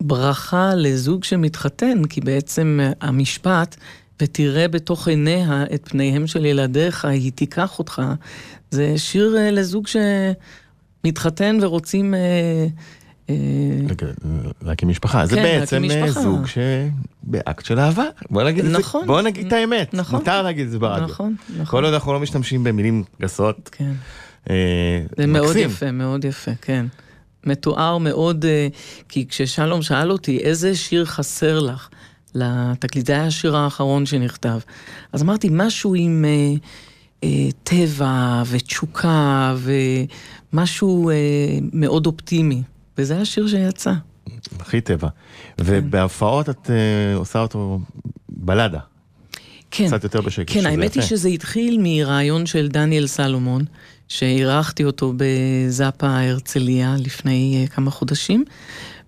ברכה 0.02 0.76
לזוג 0.76 1.24
שמתחתן, 1.24 2.06
כי 2.06 2.22
בעצם 2.22 2.80
אה, 2.84 2.92
המשפט, 3.02 3.76
ותראה 4.22 4.68
בתוך 4.68 5.08
עיניה 5.08 5.63
את 5.74 5.89
פניהם 5.89 6.28
של 6.28 6.46
ילדיך, 6.46 7.06
היא 7.06 7.32
תיקח 7.32 7.80
אותך, 7.80 8.02
זה 8.72 8.94
שיר 8.98 9.36
לזוג 9.52 9.88
שמתחתן 9.88 11.58
ורוצים... 11.62 12.13
להקים 14.62 14.90
משפחה. 14.90 15.26
זה 15.26 15.36
כן, 15.36 15.44
בעצם 15.44 15.84
אה. 15.90 16.12
זוג 16.12 16.46
שבאקט 16.48 17.66
של 17.66 17.80
אהבה. 17.80 18.06
בוא 18.30 18.44
נגיד 18.44 18.66
את 18.66 18.72
זה, 18.72 18.78
נכון. 18.78 19.08
בוא 19.08 19.22
נגיד 19.22 19.48
את 19.48 19.54
האמת. 19.54 19.94
נכון. 19.94 20.20
מותר 20.20 20.42
להגיד 20.42 20.66
את 20.66 20.72
זה 20.72 20.80
ברדיו. 20.80 21.08
נכון, 21.08 21.36
נכון. 21.50 21.66
כל 21.66 21.86
עוד 21.86 21.94
אנחנו 21.94 22.14
לא 22.14 22.20
משתמשים 22.20 22.64
במילים 22.64 23.04
גסות. 23.22 23.70
כן. 23.72 23.92
אה, 24.50 24.56
זה 25.18 25.28
מאוד. 25.28 25.56
יפה, 25.56 25.92
מאוד 25.92 26.26
יפה, 26.26 26.52
כן. 26.62 26.86
מתואר 27.46 27.98
מאוד, 27.98 28.46
אה, 28.46 28.68
כי 29.10 29.28
כששלום 29.28 29.82
שאל 29.82 30.12
אותי 30.12 30.38
איזה 30.38 30.76
שיר 30.76 31.06
חסר 31.06 31.60
לך 31.60 31.90
לתקליט, 32.36 33.06
זה 33.06 33.14
היה 33.14 33.26
השיר 33.26 33.58
האחרון 33.58 34.06
שנכתב. 34.06 34.60
אז 35.14 35.22
אמרתי, 35.22 35.50
משהו 35.52 35.96
עם 35.96 36.26
אה, 36.28 36.54
אה, 37.24 37.50
טבע 37.64 38.44
ותשוקה 38.48 39.56
ומשהו 40.54 41.10
אה, 41.10 41.16
מאוד 41.74 42.06
אופטימי, 42.06 42.62
וזה 42.98 43.22
השיר 43.22 43.48
שיצא. 43.48 43.94
הכי 44.60 44.82
טבע. 44.82 45.08
ובהופעות 45.62 46.50
את 46.50 46.70
אה, 46.70 47.16
עושה 47.16 47.40
אותו 47.40 47.80
בלדה. 48.30 48.80
כן. 49.72 49.88
קצת 49.88 50.04
יותר 50.04 50.22
בשקט. 50.22 50.54
כן, 50.54 50.66
האמת 50.66 50.94
היא 50.94 51.04
יפה. 51.04 51.10
שזה 51.10 51.30
התחיל 51.30 51.78
מרעיון 51.82 52.46
של 52.46 52.68
דניאל 52.68 53.08
סלומון, 53.08 53.66
שאירחתי 54.08 54.84
אותו 54.84 55.14
בזאפה 55.18 56.20
הרצליה 56.20 56.96
לפני 57.00 57.62
אה, 57.62 57.68
כמה 57.68 57.92
חודשים, 57.92 58.44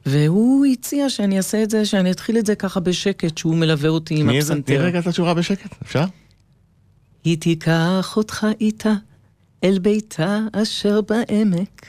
והוא 0.06 0.65
הציע 0.65 1.10
שאני 1.10 1.38
אעשה 1.38 1.63
את 1.63 1.69
זה, 1.69 1.86
שאני 1.86 2.12
אתחיל 2.12 2.38
את 2.38 2.45
זה 2.45 2.56
ככה 2.56 2.80
בשקט, 2.80 3.38
שהוא 3.38 3.56
מלווה 3.56 3.89
אותי 3.89 4.15
עם 4.15 4.28
תני 4.28 4.39
הפסנתר. 4.39 4.82
רגע 4.82 5.00
את 5.00 5.08
התשורה 5.08 5.34
בשקט, 5.34 5.76
אפשר? 5.84 6.06
היא 7.24 7.38
תיקח 7.38 8.13
אותך 8.17 8.48
איתה 8.62 8.93
אל 9.63 9.80
ביתה 9.80 10.39
אשר 10.54 11.02
בעמק, 11.02 11.86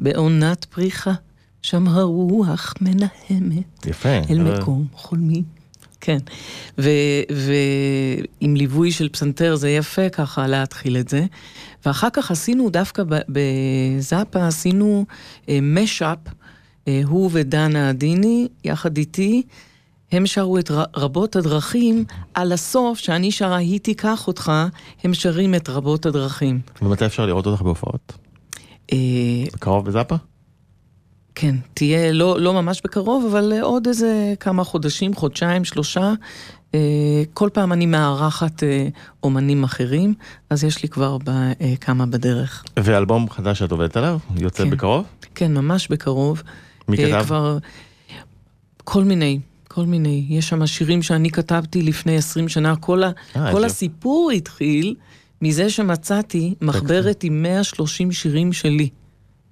בעונת 0.00 0.64
פריחה, 0.64 1.12
שם 1.62 1.88
הרוח 1.88 2.74
מנהמת. 2.80 3.86
יפה. 3.86 4.08
אל 4.30 4.40
אבל- 4.40 4.60
מקום 4.60 4.86
חולמי. 4.94 5.42
כן, 6.02 6.18
ועם 6.78 8.56
ליווי 8.56 8.92
של 8.92 9.08
פסנתר 9.08 9.56
זה 9.56 9.70
יפה 9.70 10.08
ככה 10.08 10.46
להתחיל 10.46 10.96
את 10.96 11.08
זה. 11.08 11.26
ואחר 11.86 12.08
כך 12.12 12.30
עשינו 12.30 12.70
דווקא 12.70 13.02
בזאפה, 13.28 14.46
עשינו 14.46 15.06
משאפ, 15.62 16.18
הוא 17.04 17.30
ודנה 17.32 17.88
עדיני, 17.88 18.48
יחד 18.64 18.96
איתי, 18.96 19.42
הם 20.12 20.26
שרו 20.26 20.58
את 20.58 20.70
רבות 20.96 21.36
הדרכים, 21.36 22.04
על 22.34 22.52
הסוף, 22.52 22.98
שאני 22.98 23.30
שרה 23.32 23.56
היא 23.56 23.80
תיקח 23.80 24.26
אותך, 24.26 24.52
הם 25.04 25.14
שרים 25.14 25.54
את 25.54 25.68
רבות 25.68 26.06
הדרכים. 26.06 26.60
ומתי 26.82 27.06
אפשר 27.06 27.26
לראות 27.26 27.46
אותך 27.46 27.62
בהופעות? 27.62 28.12
אה, 28.92 28.98
קרוב 29.58 29.84
בזאפה? 29.84 30.14
כן, 31.34 31.54
תהיה 31.74 32.12
לא, 32.12 32.40
לא 32.40 32.52
ממש 32.52 32.80
בקרוב, 32.84 33.26
אבל 33.30 33.52
אה, 33.52 33.62
עוד 33.62 33.86
איזה 33.86 34.34
כמה 34.40 34.64
חודשים, 34.64 35.14
חודשיים, 35.14 35.64
שלושה. 35.64 36.12
אה, 36.74 37.22
כל 37.34 37.48
פעם 37.52 37.72
אני 37.72 37.86
מארחת 37.86 38.62
אה, 38.62 38.88
אומנים 39.22 39.64
אחרים, 39.64 40.14
אז 40.50 40.64
יש 40.64 40.82
לי 40.82 40.88
כבר 40.88 41.16
כמה 41.80 42.06
בדרך. 42.06 42.64
ואלבום 42.78 43.30
חדש 43.30 43.58
שאת 43.58 43.72
עובדת 43.72 43.96
עליו? 43.96 44.18
יוצא 44.36 44.64
כן. 44.64 44.70
בקרוב? 44.70 45.04
כן, 45.34 45.54
ממש 45.54 45.88
בקרוב. 45.88 46.42
מי 46.88 46.96
כתב? 46.96 47.22
כבר... 47.24 47.58
כל 48.84 49.04
מיני, 49.04 49.40
כל 49.68 49.84
מיני. 49.84 50.26
יש 50.28 50.48
שם 50.48 50.66
שירים 50.66 51.02
שאני 51.02 51.30
כתבתי 51.30 51.82
לפני 51.82 52.16
20 52.16 52.48
שנה. 52.48 52.76
כל, 52.76 53.02
ה... 53.02 53.10
כל 53.52 53.64
הסיפור 53.64 54.30
התחיל 54.30 54.94
מזה 55.42 55.70
שמצאתי 55.70 56.54
מחברת 56.60 57.24
עם 57.24 57.42
130 57.42 58.12
שירים 58.12 58.52
שלי, 58.52 58.88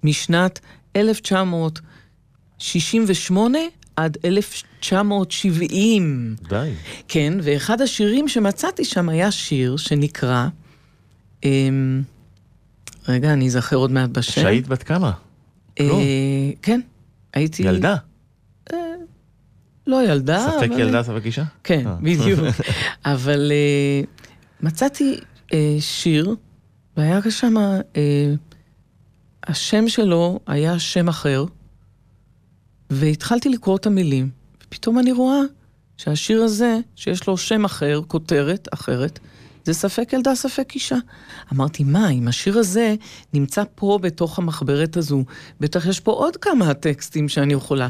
משנת 0.05 0.61
1968 1.01 3.59
עד 3.97 4.17
1970. 4.25 6.37
די. 6.49 6.73
כן, 7.09 7.35
ואחד 7.43 7.81
השירים 7.81 8.29
שמצאתי 8.29 8.85
שם 8.85 9.09
היה 9.09 9.31
שיר 9.31 9.77
שנקרא... 9.77 10.49
אמ, 11.45 12.03
רגע, 13.09 13.33
אני 13.33 13.47
אזכר 13.47 13.77
עוד 13.77 13.91
מעט 13.91 14.11
בשם. 14.11 14.43
שהיית 14.43 14.69
בת 14.69 14.83
כמה? 14.83 15.13
אה, 15.81 15.87
כן, 16.63 16.81
הייתי... 17.35 17.63
ילדה? 17.63 17.97
לא 19.89 20.05
ילדה, 20.05 20.39
ספק 20.39 20.71
אבל... 20.71 20.81
ילדה, 20.81 21.03
ספק 21.03 21.21
אישה? 21.25 21.45
כן, 21.65 21.87
אה. 21.87 21.97
בדיוק. 22.03 22.41
אבל 23.05 23.53
אה, 23.53 24.03
מצאתי 24.61 25.21
אה, 25.53 25.77
שיר, 25.81 26.35
והיה 26.97 27.21
שם, 27.31 27.55
אה, 27.97 28.33
השם 29.49 29.89
שלו 29.89 30.41
היה 30.47 30.79
שם 30.79 31.09
אחר, 31.09 31.45
והתחלתי 32.91 33.49
לקרוא 33.49 33.77
את 33.77 33.87
המילים, 33.87 34.31
ופתאום 34.65 34.99
אני 34.99 35.13
רואה 35.13 35.41
שהשיר 35.97 36.43
הזה, 36.43 36.79
שיש 36.97 37.27
לו 37.27 37.37
שם 37.37 37.65
אחר, 37.65 38.01
כותרת 38.07 38.69
אחרת, 38.75 39.19
זה 39.65 39.75
ספק 39.75 40.13
ילדה, 40.13 40.35
ספק 40.35 40.73
אישה. 40.75 40.97
אמרתי, 41.53 41.85
מה, 41.85 42.11
אם 42.11 42.29
השיר 42.29 42.59
הזה 42.59 42.95
נמצא 43.33 43.63
פה 43.75 43.99
בתוך 44.03 44.39
המחברת 44.39 44.97
הזו, 44.97 45.25
בטח 45.61 45.87
יש 45.87 46.01
פה 46.01 46.13
עוד 46.13 46.37
כמה 46.37 46.75
טקסטים 46.75 47.29
שאני 47.29 47.55
יכולה. 47.55 47.89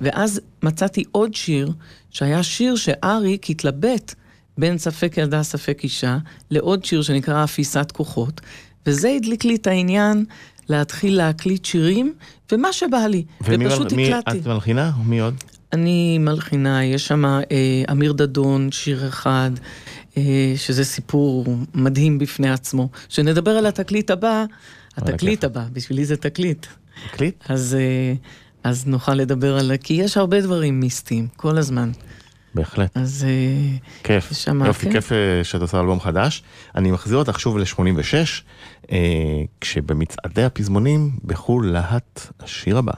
ואז 0.00 0.40
מצאתי 0.62 1.04
עוד 1.12 1.34
שיר, 1.34 1.72
שהיה 2.10 2.42
שיר 2.42 2.76
שאריק 2.76 3.50
התלבט 3.50 4.14
בין 4.58 4.78
ספק 4.78 5.18
ילדה, 5.18 5.42
ספק 5.42 5.80
אישה, 5.84 6.18
לעוד 6.50 6.84
שיר 6.84 7.02
שנקרא 7.02 7.44
אפיסת 7.44 7.92
כוחות, 7.92 8.40
וזה 8.86 9.08
הדליק 9.08 9.44
לי 9.44 9.54
את 9.54 9.66
העניין 9.66 10.24
להתחיל 10.74 11.16
להקליט 11.16 11.64
שירים, 11.64 12.12
ומה 12.52 12.72
שבא 12.72 13.06
לי, 13.06 13.24
ופשוט 13.42 13.92
מי- 13.92 14.12
הקלטתי. 14.14 14.38
את 14.38 14.46
מלחינה? 14.46 14.90
מי 15.04 15.20
עוד? 15.20 15.34
אני 15.72 16.18
מלחינה, 16.18 16.84
יש 16.84 17.06
שם 17.06 17.24
אה, 17.24 17.40
אמיר 17.90 18.12
דדון, 18.12 18.72
שיר 18.72 19.08
אחד, 19.08 19.50
אה, 20.16 20.22
שזה 20.56 20.84
סיפור 20.84 21.44
מדהים 21.74 22.18
בפני 22.18 22.50
עצמו. 22.50 22.88
שנדבר 23.08 23.50
על 23.50 23.66
התקליט 23.66 24.10
הבא, 24.10 24.44
התקליט 24.96 25.44
הבא, 25.44 25.64
בשבילי 25.72 26.04
זה 26.04 26.16
תקליט. 26.16 26.66
הקליט? 27.10 27.34
אז, 27.48 27.76
אה, 27.80 28.14
אז 28.64 28.86
נוכל 28.86 29.14
לדבר 29.14 29.58
על... 29.58 29.72
כי 29.82 29.94
יש 29.94 30.16
הרבה 30.16 30.40
דברים 30.40 30.80
מיסטיים, 30.80 31.28
כל 31.36 31.58
הזמן. 31.58 31.90
בהחלט. 32.54 32.96
אז 32.96 33.26
אה, 33.28 33.76
כיף. 34.04 34.32
שם, 34.32 34.64
יופי, 34.64 34.86
כן. 34.86 34.92
כיף 34.92 35.12
אה, 35.12 35.44
שאת 35.44 35.60
עושה 35.60 35.80
אלבום 35.80 36.00
חדש. 36.00 36.42
אני 36.74 36.90
מחזיר 36.90 37.18
אותך 37.18 37.40
שוב 37.40 37.58
ל-86, 37.58 38.14
אה, 38.92 38.98
כשבמצעדי 39.60 40.44
הפזמונים 40.44 41.10
בחו"ל 41.24 41.66
להט 41.66 42.26
השיר 42.40 42.78
הבא. 42.78 42.92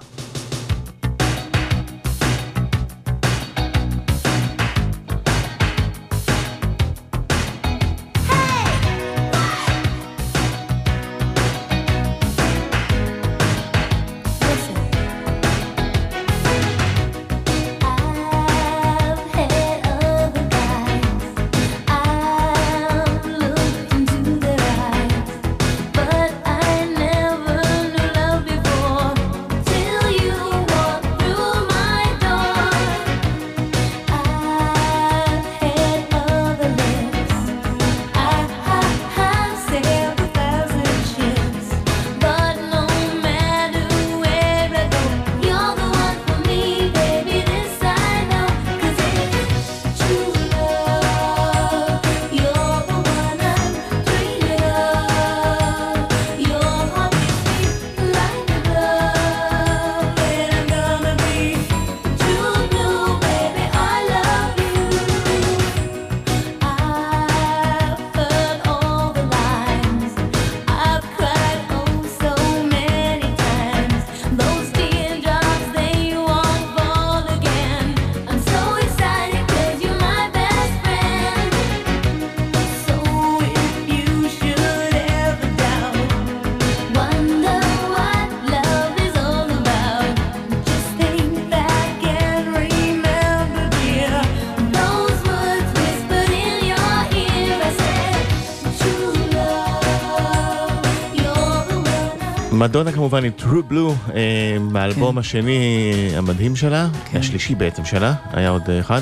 מדונה 102.63 102.93
כמובן 102.93 103.25
עם 103.25 103.33
True 103.39 103.73
Blue, 103.73 104.15
אה, 104.15 104.57
מהאלבום 104.61 105.13
כן. 105.13 105.19
השני 105.19 105.93
המדהים 106.17 106.57
שלה, 106.57 106.89
כן. 107.11 107.19
השלישי 107.19 107.55
בעצם 107.55 107.85
שלה, 107.85 108.15
היה 108.33 108.51
עוד 108.51 108.63
אחד, 108.81 109.01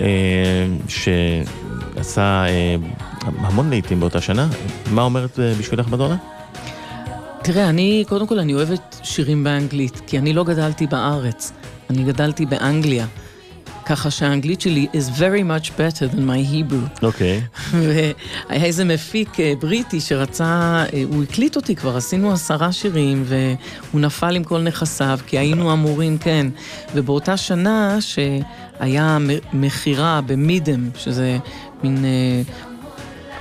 אה, 0.00 0.06
שעשה 0.88 2.44
אה, 2.48 2.76
המון 3.38 3.70
לעיתים 3.70 4.00
באותה 4.00 4.20
שנה. 4.20 4.48
מה 4.90 5.02
אומרת 5.02 5.40
אה, 5.40 5.52
בשבילך 5.58 5.88
מדונה? 5.88 6.16
תראה, 7.42 7.68
אני, 7.68 8.04
קודם 8.08 8.26
כל, 8.26 8.38
אני 8.38 8.54
אוהבת 8.54 9.00
שירים 9.02 9.44
באנגלית, 9.44 10.00
כי 10.06 10.18
אני 10.18 10.32
לא 10.32 10.44
גדלתי 10.44 10.86
בארץ, 10.86 11.52
אני 11.90 12.04
גדלתי 12.04 12.46
באנגליה. 12.46 13.06
ככה 13.88 14.10
שהאנגלית 14.10 14.60
שלי 14.60 14.86
is 14.92 15.18
very 15.18 15.42
much 15.42 15.66
better 15.68 16.14
than 16.14 16.18
my 16.18 16.52
Hebrew. 16.72 17.02
אוקיי. 17.02 17.40
והיה 17.72 18.64
איזה 18.64 18.84
מפיק 18.84 19.40
אה, 19.40 19.52
בריטי 19.60 20.00
שרצה, 20.00 20.44
אה, 20.44 21.02
הוא 21.12 21.22
הקליט 21.22 21.56
אותי 21.56 21.74
כבר, 21.74 21.96
עשינו 21.96 22.32
עשרה 22.32 22.72
שירים, 22.72 23.24
והוא 23.26 24.00
נפל 24.00 24.36
עם 24.36 24.44
כל 24.44 24.60
נכסיו, 24.60 25.18
כי 25.26 25.38
היינו 25.38 25.72
אמורים, 25.72 26.18
כן. 26.18 26.46
ובאותה 26.94 27.36
שנה 27.36 27.98
שהיה 28.00 29.18
מכירה 29.52 30.20
במידם, 30.26 30.90
שזה 30.98 31.38
מין... 31.82 32.04
אה, 32.04 32.42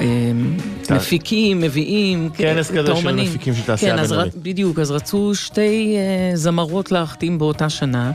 אה, 0.01 0.95
מפיקים, 0.95 1.61
מביאים, 1.61 2.29
כנס 2.33 2.71
כזה 2.71 2.95
של. 2.95 3.15
מפיקים 3.15 3.53
של 3.55 3.63
תעשייה 3.63 3.97
כן, 3.97 4.03
בינלאומית. 4.03 4.35
ר- 4.35 4.39
בדיוק, 4.41 4.79
אז 4.79 4.91
רצו 4.91 5.35
שתי 5.35 5.97
זמרות 6.33 6.91
להחתים 6.91 7.37
באותה 7.37 7.69
שנה, 7.69 8.11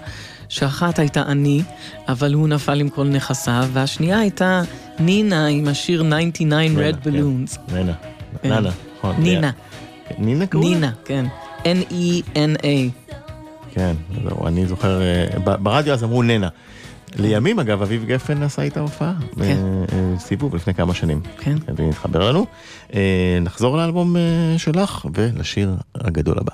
שאחת 0.53 0.99
הייתה 0.99 1.23
אני, 1.23 1.63
אבל 2.09 2.35
הוא 2.35 2.49
נפל 2.49 2.81
עם 2.81 2.89
כל 2.89 3.05
נכסיו, 3.05 3.69
והשנייה 3.73 4.19
הייתה 4.19 4.63
נינה 4.99 5.47
עם 5.47 5.69
השיר 5.69 6.05
99 6.33 6.81
Red 6.81 7.05
כן. 7.05 7.11
Balloons. 7.11 7.73
נינה. 7.75 7.93
כן. 8.43 8.49
ננה. 8.49 8.71
נכון. 8.99 9.17
נינה, 9.19 9.51
נינה 10.19 10.47
קראו 10.47 10.63
לה? 10.63 10.69
נינה, 10.69 10.93
כן. 11.05 11.25
N-E-N-A. 11.63 13.13
כן, 13.75 13.95
זהו, 14.25 14.47
אני 14.47 14.67
זוכר, 14.67 15.01
אה, 15.03 15.57
ברדיו 15.57 15.93
אז 15.95 16.05
אמרו 16.05 16.23
ננה. 16.23 16.49
לימים, 17.17 17.59
אגב, 17.59 17.83
אביב 17.83 18.05
גפן 18.05 18.43
עשה 18.43 18.63
איתה 18.63 18.81
הופעה, 18.81 19.15
כן. 19.37 19.43
אה, 19.43 19.85
אה, 19.93 20.19
סיבוב 20.19 20.57
לפני 20.57 20.75
כמה 20.75 20.95
שנים. 20.95 21.21
כן. 21.39 21.59
כדי 21.59 21.87
להתחבר 21.87 22.31
לנו. 22.31 22.47
נחזור 23.41 23.77
לאלבום 23.77 24.17
שלך 24.59 25.07
ולשיר 25.15 25.77
הגדול 25.95 26.39
הבא. 26.39 26.53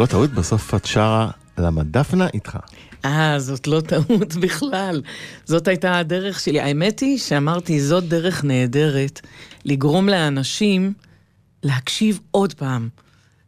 לא 0.00 0.06
טעות, 0.06 0.30
בסוף 0.30 0.74
את 0.74 0.84
שרה 0.86 1.30
למה 1.58 1.82
דפנה 1.84 2.26
איתך. 2.34 2.58
אה, 3.04 3.38
זאת 3.38 3.66
לא 3.66 3.80
טעות 3.80 4.34
בכלל. 4.42 5.02
זאת 5.44 5.68
הייתה 5.68 5.98
הדרך 5.98 6.40
שלי. 6.40 6.60
האמת 6.60 7.00
היא 7.00 7.18
שאמרתי, 7.18 7.80
זאת 7.80 8.04
דרך 8.04 8.44
נהדרת 8.44 9.20
לגרום 9.64 10.08
לאנשים 10.08 10.92
להקשיב 11.62 12.20
עוד 12.30 12.54
פעם, 12.54 12.88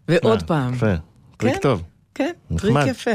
ועוד 0.08 0.40
אה, 0.40 0.46
פעם. 0.46 0.74
יפה, 0.74 0.94
טריק 1.36 1.54
כן. 1.54 1.60
טוב. 1.62 1.82
כן. 2.14 2.30
טריק 2.56 2.76
יפה. 2.86 3.10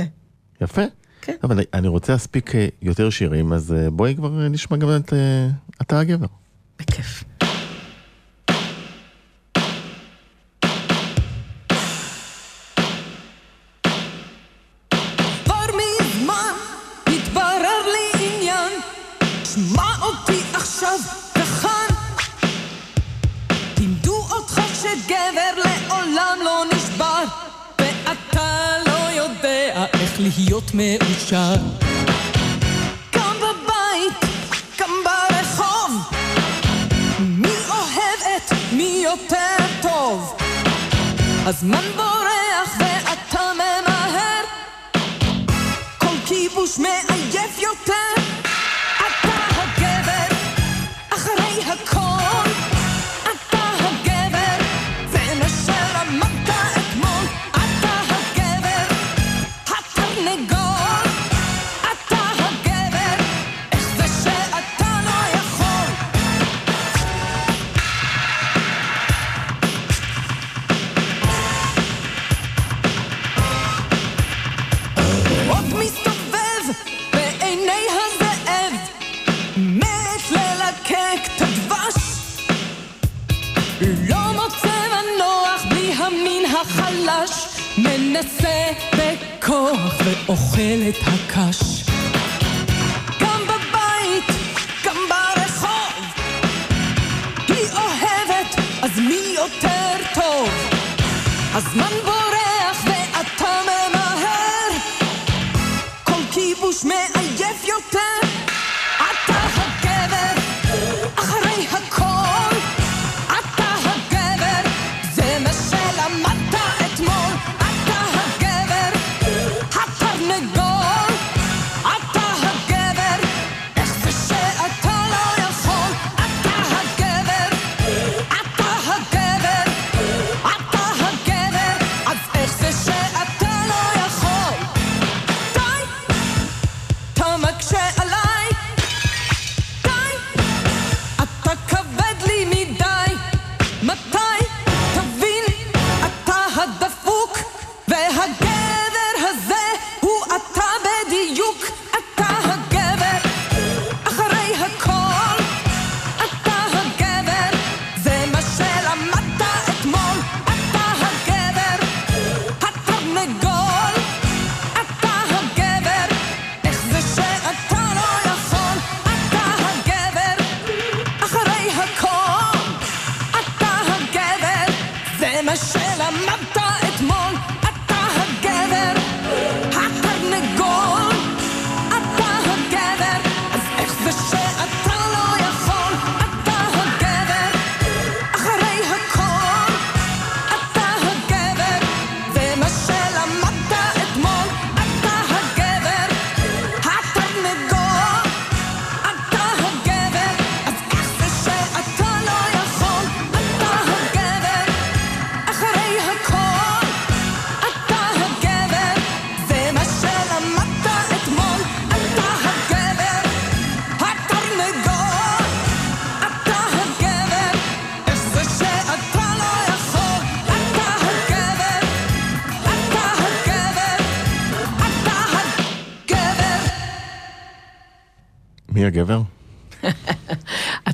יפה. 0.61 0.81
כן. 1.21 1.35
אבל 1.43 1.59
אני- 1.73 1.87
רוצה 1.87 2.13
להספיק 2.13 2.55
אה, 2.55 2.67
יותר 2.81 3.09
שירים, 3.09 3.53
אז 3.53 3.73
אה, 3.73 3.89
בואי 3.89 4.15
כבר 4.15 4.47
נשמע 4.49 4.77
גם 4.77 4.89
את 4.95 5.13
אתה 5.81 5.99
הגבר. 5.99 6.27
בכיף. 6.79 7.23
עכשיו 20.97 21.43
וכאן. 21.43 21.95
לימדו 23.79 24.27
אותך 24.31 24.61
שגבר 24.81 25.63
לעולם 25.63 26.37
לא 26.43 26.63
נשבר, 26.73 27.23
ואתה 27.81 28.69
לא 28.87 29.21
יודע 29.21 29.85
איך 29.93 30.19
להיות 30.19 30.71
מאושר. 30.73 31.55
גם 33.13 33.35
בבית, 33.35 34.31
גם 34.79 34.89
ברחוב, 35.03 35.91
מי 37.19 37.53
אוהב 37.69 38.19
את 38.37 38.53
מי 38.71 39.01
יותר 39.03 39.57
טוב? 39.81 40.37
הזמן 41.45 41.83
בורח 41.95 42.77
ואתה 42.79 43.51
ממהר 43.55 44.43
כל 45.97 46.15
כיבוש 46.25 46.77
מעייף 46.79 47.59
יותר 47.59 48.16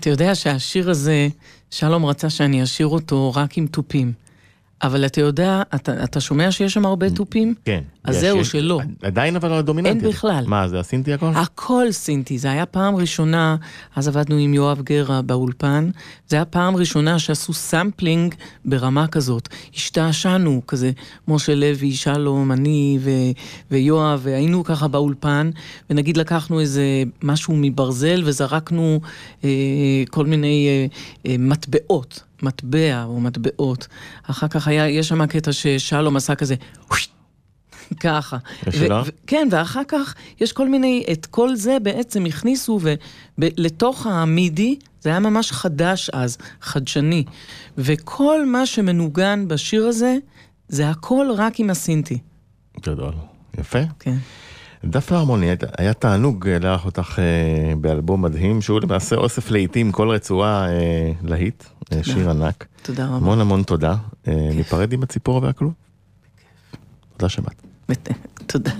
אתה 0.03 0.11
יודע 0.11 0.35
שהשיר 0.35 0.89
הזה, 0.89 1.27
שלום 1.71 2.05
רצה 2.05 2.29
שאני 2.29 2.63
אשיר 2.63 2.87
אותו 2.87 3.31
רק 3.35 3.57
עם 3.57 3.67
תופים. 3.67 4.13
אבל 4.81 5.05
אתה 5.05 5.21
יודע, 5.21 5.61
אתה, 5.75 6.03
אתה 6.03 6.21
שומע 6.21 6.51
שיש 6.51 6.73
שם 6.73 6.85
הרבה 6.85 7.09
תופים? 7.09 7.55
כן. 7.65 7.83
אז 8.03 8.19
זהו, 8.19 8.37
יש. 8.37 8.51
שלא. 8.51 8.79
עדיין 9.01 9.35
אבל 9.35 9.53
הדומיננטי. 9.53 10.05
אין 10.05 10.13
בכלל. 10.13 10.43
מה, 10.47 10.67
זה 10.67 10.79
הסינטי 10.79 11.13
הכל? 11.13 11.31
הכל 11.35 11.91
סינטי, 11.91 12.37
זה 12.37 12.51
היה 12.51 12.65
פעם 12.65 12.95
ראשונה, 12.95 13.55
אז 13.95 14.07
עבדנו 14.07 14.37
עם 14.37 14.53
יואב 14.53 14.81
גרה 14.81 15.21
באולפן, 15.21 15.89
זה 16.27 16.35
היה 16.35 16.45
פעם 16.45 16.75
ראשונה 16.75 17.19
שעשו 17.19 17.53
sampling 17.53 18.35
ברמה 18.65 19.07
כזאת. 19.07 19.49
השתעשענו, 19.75 20.61
כזה, 20.67 20.91
משה 21.27 21.55
לוי, 21.55 21.91
שלום, 21.91 22.51
אני 22.51 22.99
ו- 23.01 23.11
ויואב, 23.71 24.19
והיינו 24.23 24.63
ככה 24.63 24.87
באולפן, 24.87 25.49
ונגיד 25.89 26.17
לקחנו 26.17 26.59
איזה 26.59 26.83
משהו 27.23 27.53
מברזל 27.57 28.21
וזרקנו 28.25 28.99
אה, 29.43 29.49
כל 30.09 30.25
מיני 30.25 30.67
אה, 30.67 30.85
אה, 31.31 31.35
מטבעות, 31.39 32.23
מטבע 32.41 33.03
או 33.03 33.19
מטבעות. 33.21 33.87
אחר 34.23 34.47
כך 34.47 34.67
היה, 34.67 34.89
יש 34.89 35.07
שם 35.07 35.25
קטע 35.25 35.51
ששלום 35.51 36.15
עשה 36.15 36.35
כזה, 36.35 36.55
ככה. 37.93 38.37
ו- 38.67 38.71
ו- 39.05 39.09
כן, 39.27 39.47
ואחר 39.51 39.81
כך 39.87 40.13
יש 40.41 40.53
כל 40.53 40.69
מיני, 40.69 41.03
את 41.11 41.25
כל 41.25 41.55
זה 41.55 41.77
בעצם 41.83 42.25
הכניסו 42.25 42.79
לתוך 43.37 44.07
המידי, 44.07 44.75
זה 45.01 45.09
היה 45.09 45.19
ממש 45.19 45.51
חדש 45.51 46.09
אז, 46.09 46.37
חדשני. 46.61 47.23
וכל 47.77 48.45
מה 48.45 48.65
שמנוגן 48.65 49.47
בשיר 49.47 49.85
הזה, 49.87 50.17
זה 50.67 50.89
הכל 50.89 51.27
רק 51.37 51.59
עם 51.59 51.69
הסינטי. 51.69 52.17
גדול. 52.81 53.13
יפה. 53.59 53.79
כן. 53.99 54.15
דפנה 54.85 55.17
הרמוני, 55.17 55.47
היה- 55.77 55.93
תענוג 55.93 56.47
לארח 56.49 56.85
אותך 56.85 57.19
אה, 57.19 57.75
באלבום 57.75 58.21
מדהים, 58.21 58.61
שהוא 58.61 58.79
למעשה 58.81 59.15
אוסף 59.15 59.51
להיטים, 59.51 59.91
כל 59.91 60.09
רצועה 60.09 60.67
אה, 60.69 61.11
להיט, 61.23 61.63
אה, 61.93 62.03
שיר 62.03 62.29
ענק. 62.29 62.65
תודה 62.81 63.05
רבה. 63.05 63.15
המון 63.15 63.41
המון 63.41 63.63
תודה. 63.63 63.95
אה, 64.27 64.49
ניפרד 64.55 64.93
עם 64.93 65.03
הציפור 65.03 65.43
והכלום? 65.43 65.73
תודה 67.17 67.29
שבאת. 67.29 67.62
מת- 67.89 68.09
תודה. 68.47 68.71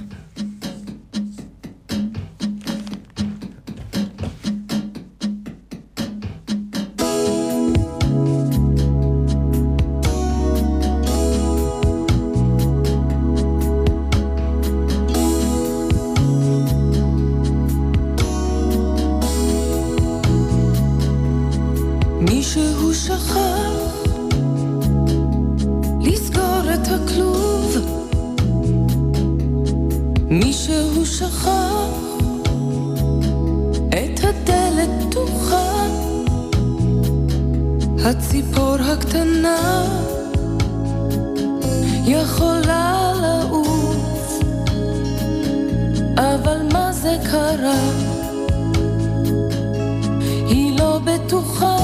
בטוחה. 51.06 51.78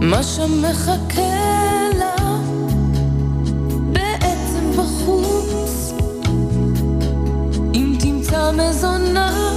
מה 0.00 0.22
שם 0.22 0.62
מחכה 0.62 1.88
לה 1.98 2.38
בעצם 3.92 4.70
בחוץ. 4.76 5.92
אם 7.74 7.96
תמצא 8.00 8.50
מזונה 8.52 9.54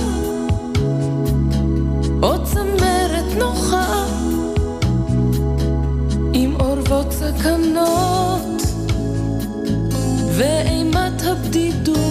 או 2.24 2.44
צמרת 2.44 3.38
נוחה. 3.38 4.06
עם 6.34 6.56
אורוות 6.60 7.12
סכנות 7.12 8.62
ואימת 10.38 11.22
הבדידות 11.22 12.05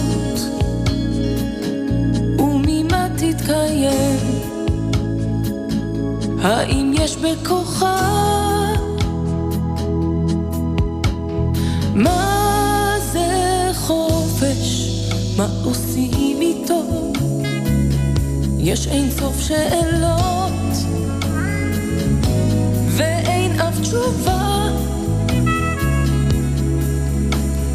האם 6.45 6.91
יש 6.93 7.15
בכוחה? 7.15 7.97
מה 11.95 12.95
זה 13.11 13.69
חופש? 13.75 14.89
מה 15.37 15.47
עושים 15.63 16.41
איתו? 16.41 17.11
יש 18.57 18.87
אין 18.87 19.11
סוף 19.11 19.39
שאלות 19.39 20.71
ואין 22.89 23.59
אף 23.59 23.79
תשובה 23.81 24.69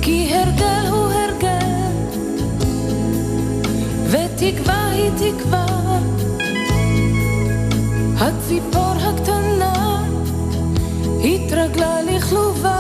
כי 0.03 0.35
הרגל 0.35 0.87
הוא 0.91 1.13
הרגל 1.13 1.67
ותקווה 4.11 4.91
היא 4.91 5.11
תקווה 5.17 5.80
הציפור 8.21 8.93
הקטנה 9.01 10.05
התרגלה 11.25 12.03
לכלובה 12.03 12.80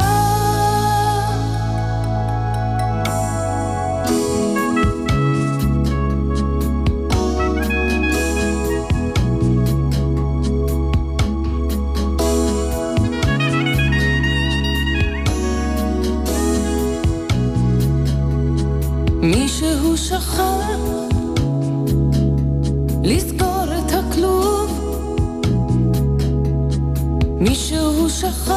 מישהו 27.90 28.10
שכח 28.10 28.52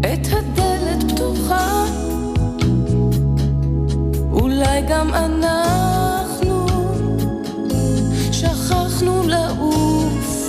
את 0.00 0.26
הדלת 0.32 1.12
פתוחה. 1.12 1.84
אולי 4.32 4.82
גם 4.88 5.14
אנחנו 5.14 6.66
שכחנו 8.32 9.22
לעוף. 9.26 10.48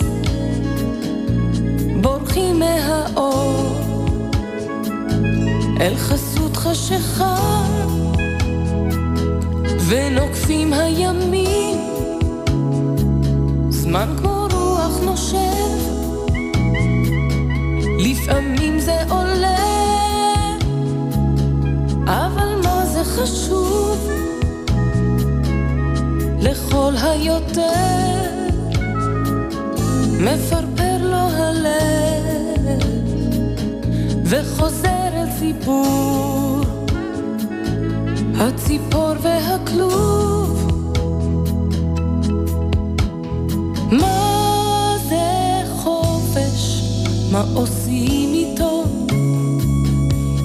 בורחים 2.02 2.60
מהאור 2.60 3.76
אל 5.82 5.96
חסות 5.96 6.58
חשיכה 6.58 7.64
ונוקפים 9.88 10.74
הימים. 10.74 11.78
זמן 13.70 14.14
כמו 14.18 14.35
לפעמים 18.26 18.80
זה 18.80 18.98
עולה 19.10 19.58
אבל 22.08 22.62
מה 22.64 22.86
זה 22.86 23.04
חשוב? 23.04 24.10
לכל 26.42 26.94
היותר 27.02 28.22
מפרפר 30.20 30.98
לו 31.02 31.30
הלב 31.38 32.80
וחוזר 34.26 35.08
אל 35.14 35.32
סיפור 35.40 36.62
הציפור 38.40 39.14
והכלוב. 39.22 40.72
מה 43.92 44.25
מה 47.36 47.44
עושים 47.54 48.34
איתו? 48.34 48.84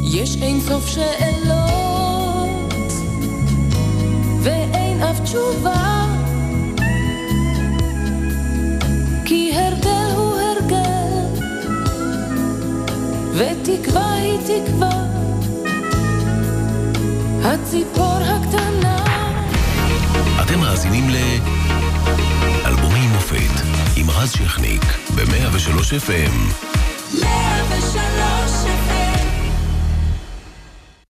יש 0.03 0.36
אין 0.43 0.61
סוף 0.61 0.86
שאלות 0.86 2.51
ואין 4.43 5.03
אף 5.03 5.20
תשובה 5.20 6.07
כי 9.24 9.53
הרגל 9.55 10.14
הוא 10.16 10.32
הרגל 10.32 11.43
ותקווה 13.34 14.12
היא 14.12 14.38
תקווה 14.47 15.07
הציפור 17.45 18.18
הקטנה 18.22 19.05
אתם 20.43 20.61
מאזינים 20.61 21.11
ל... 21.11 21.16
אלבומי 22.66 23.07
מופת 23.07 23.62
עם 23.97 24.11
רז 24.11 24.32
שכניק 24.32 24.82
ב-103 25.14 26.07
FM. 26.07 26.70
Let 27.13 27.49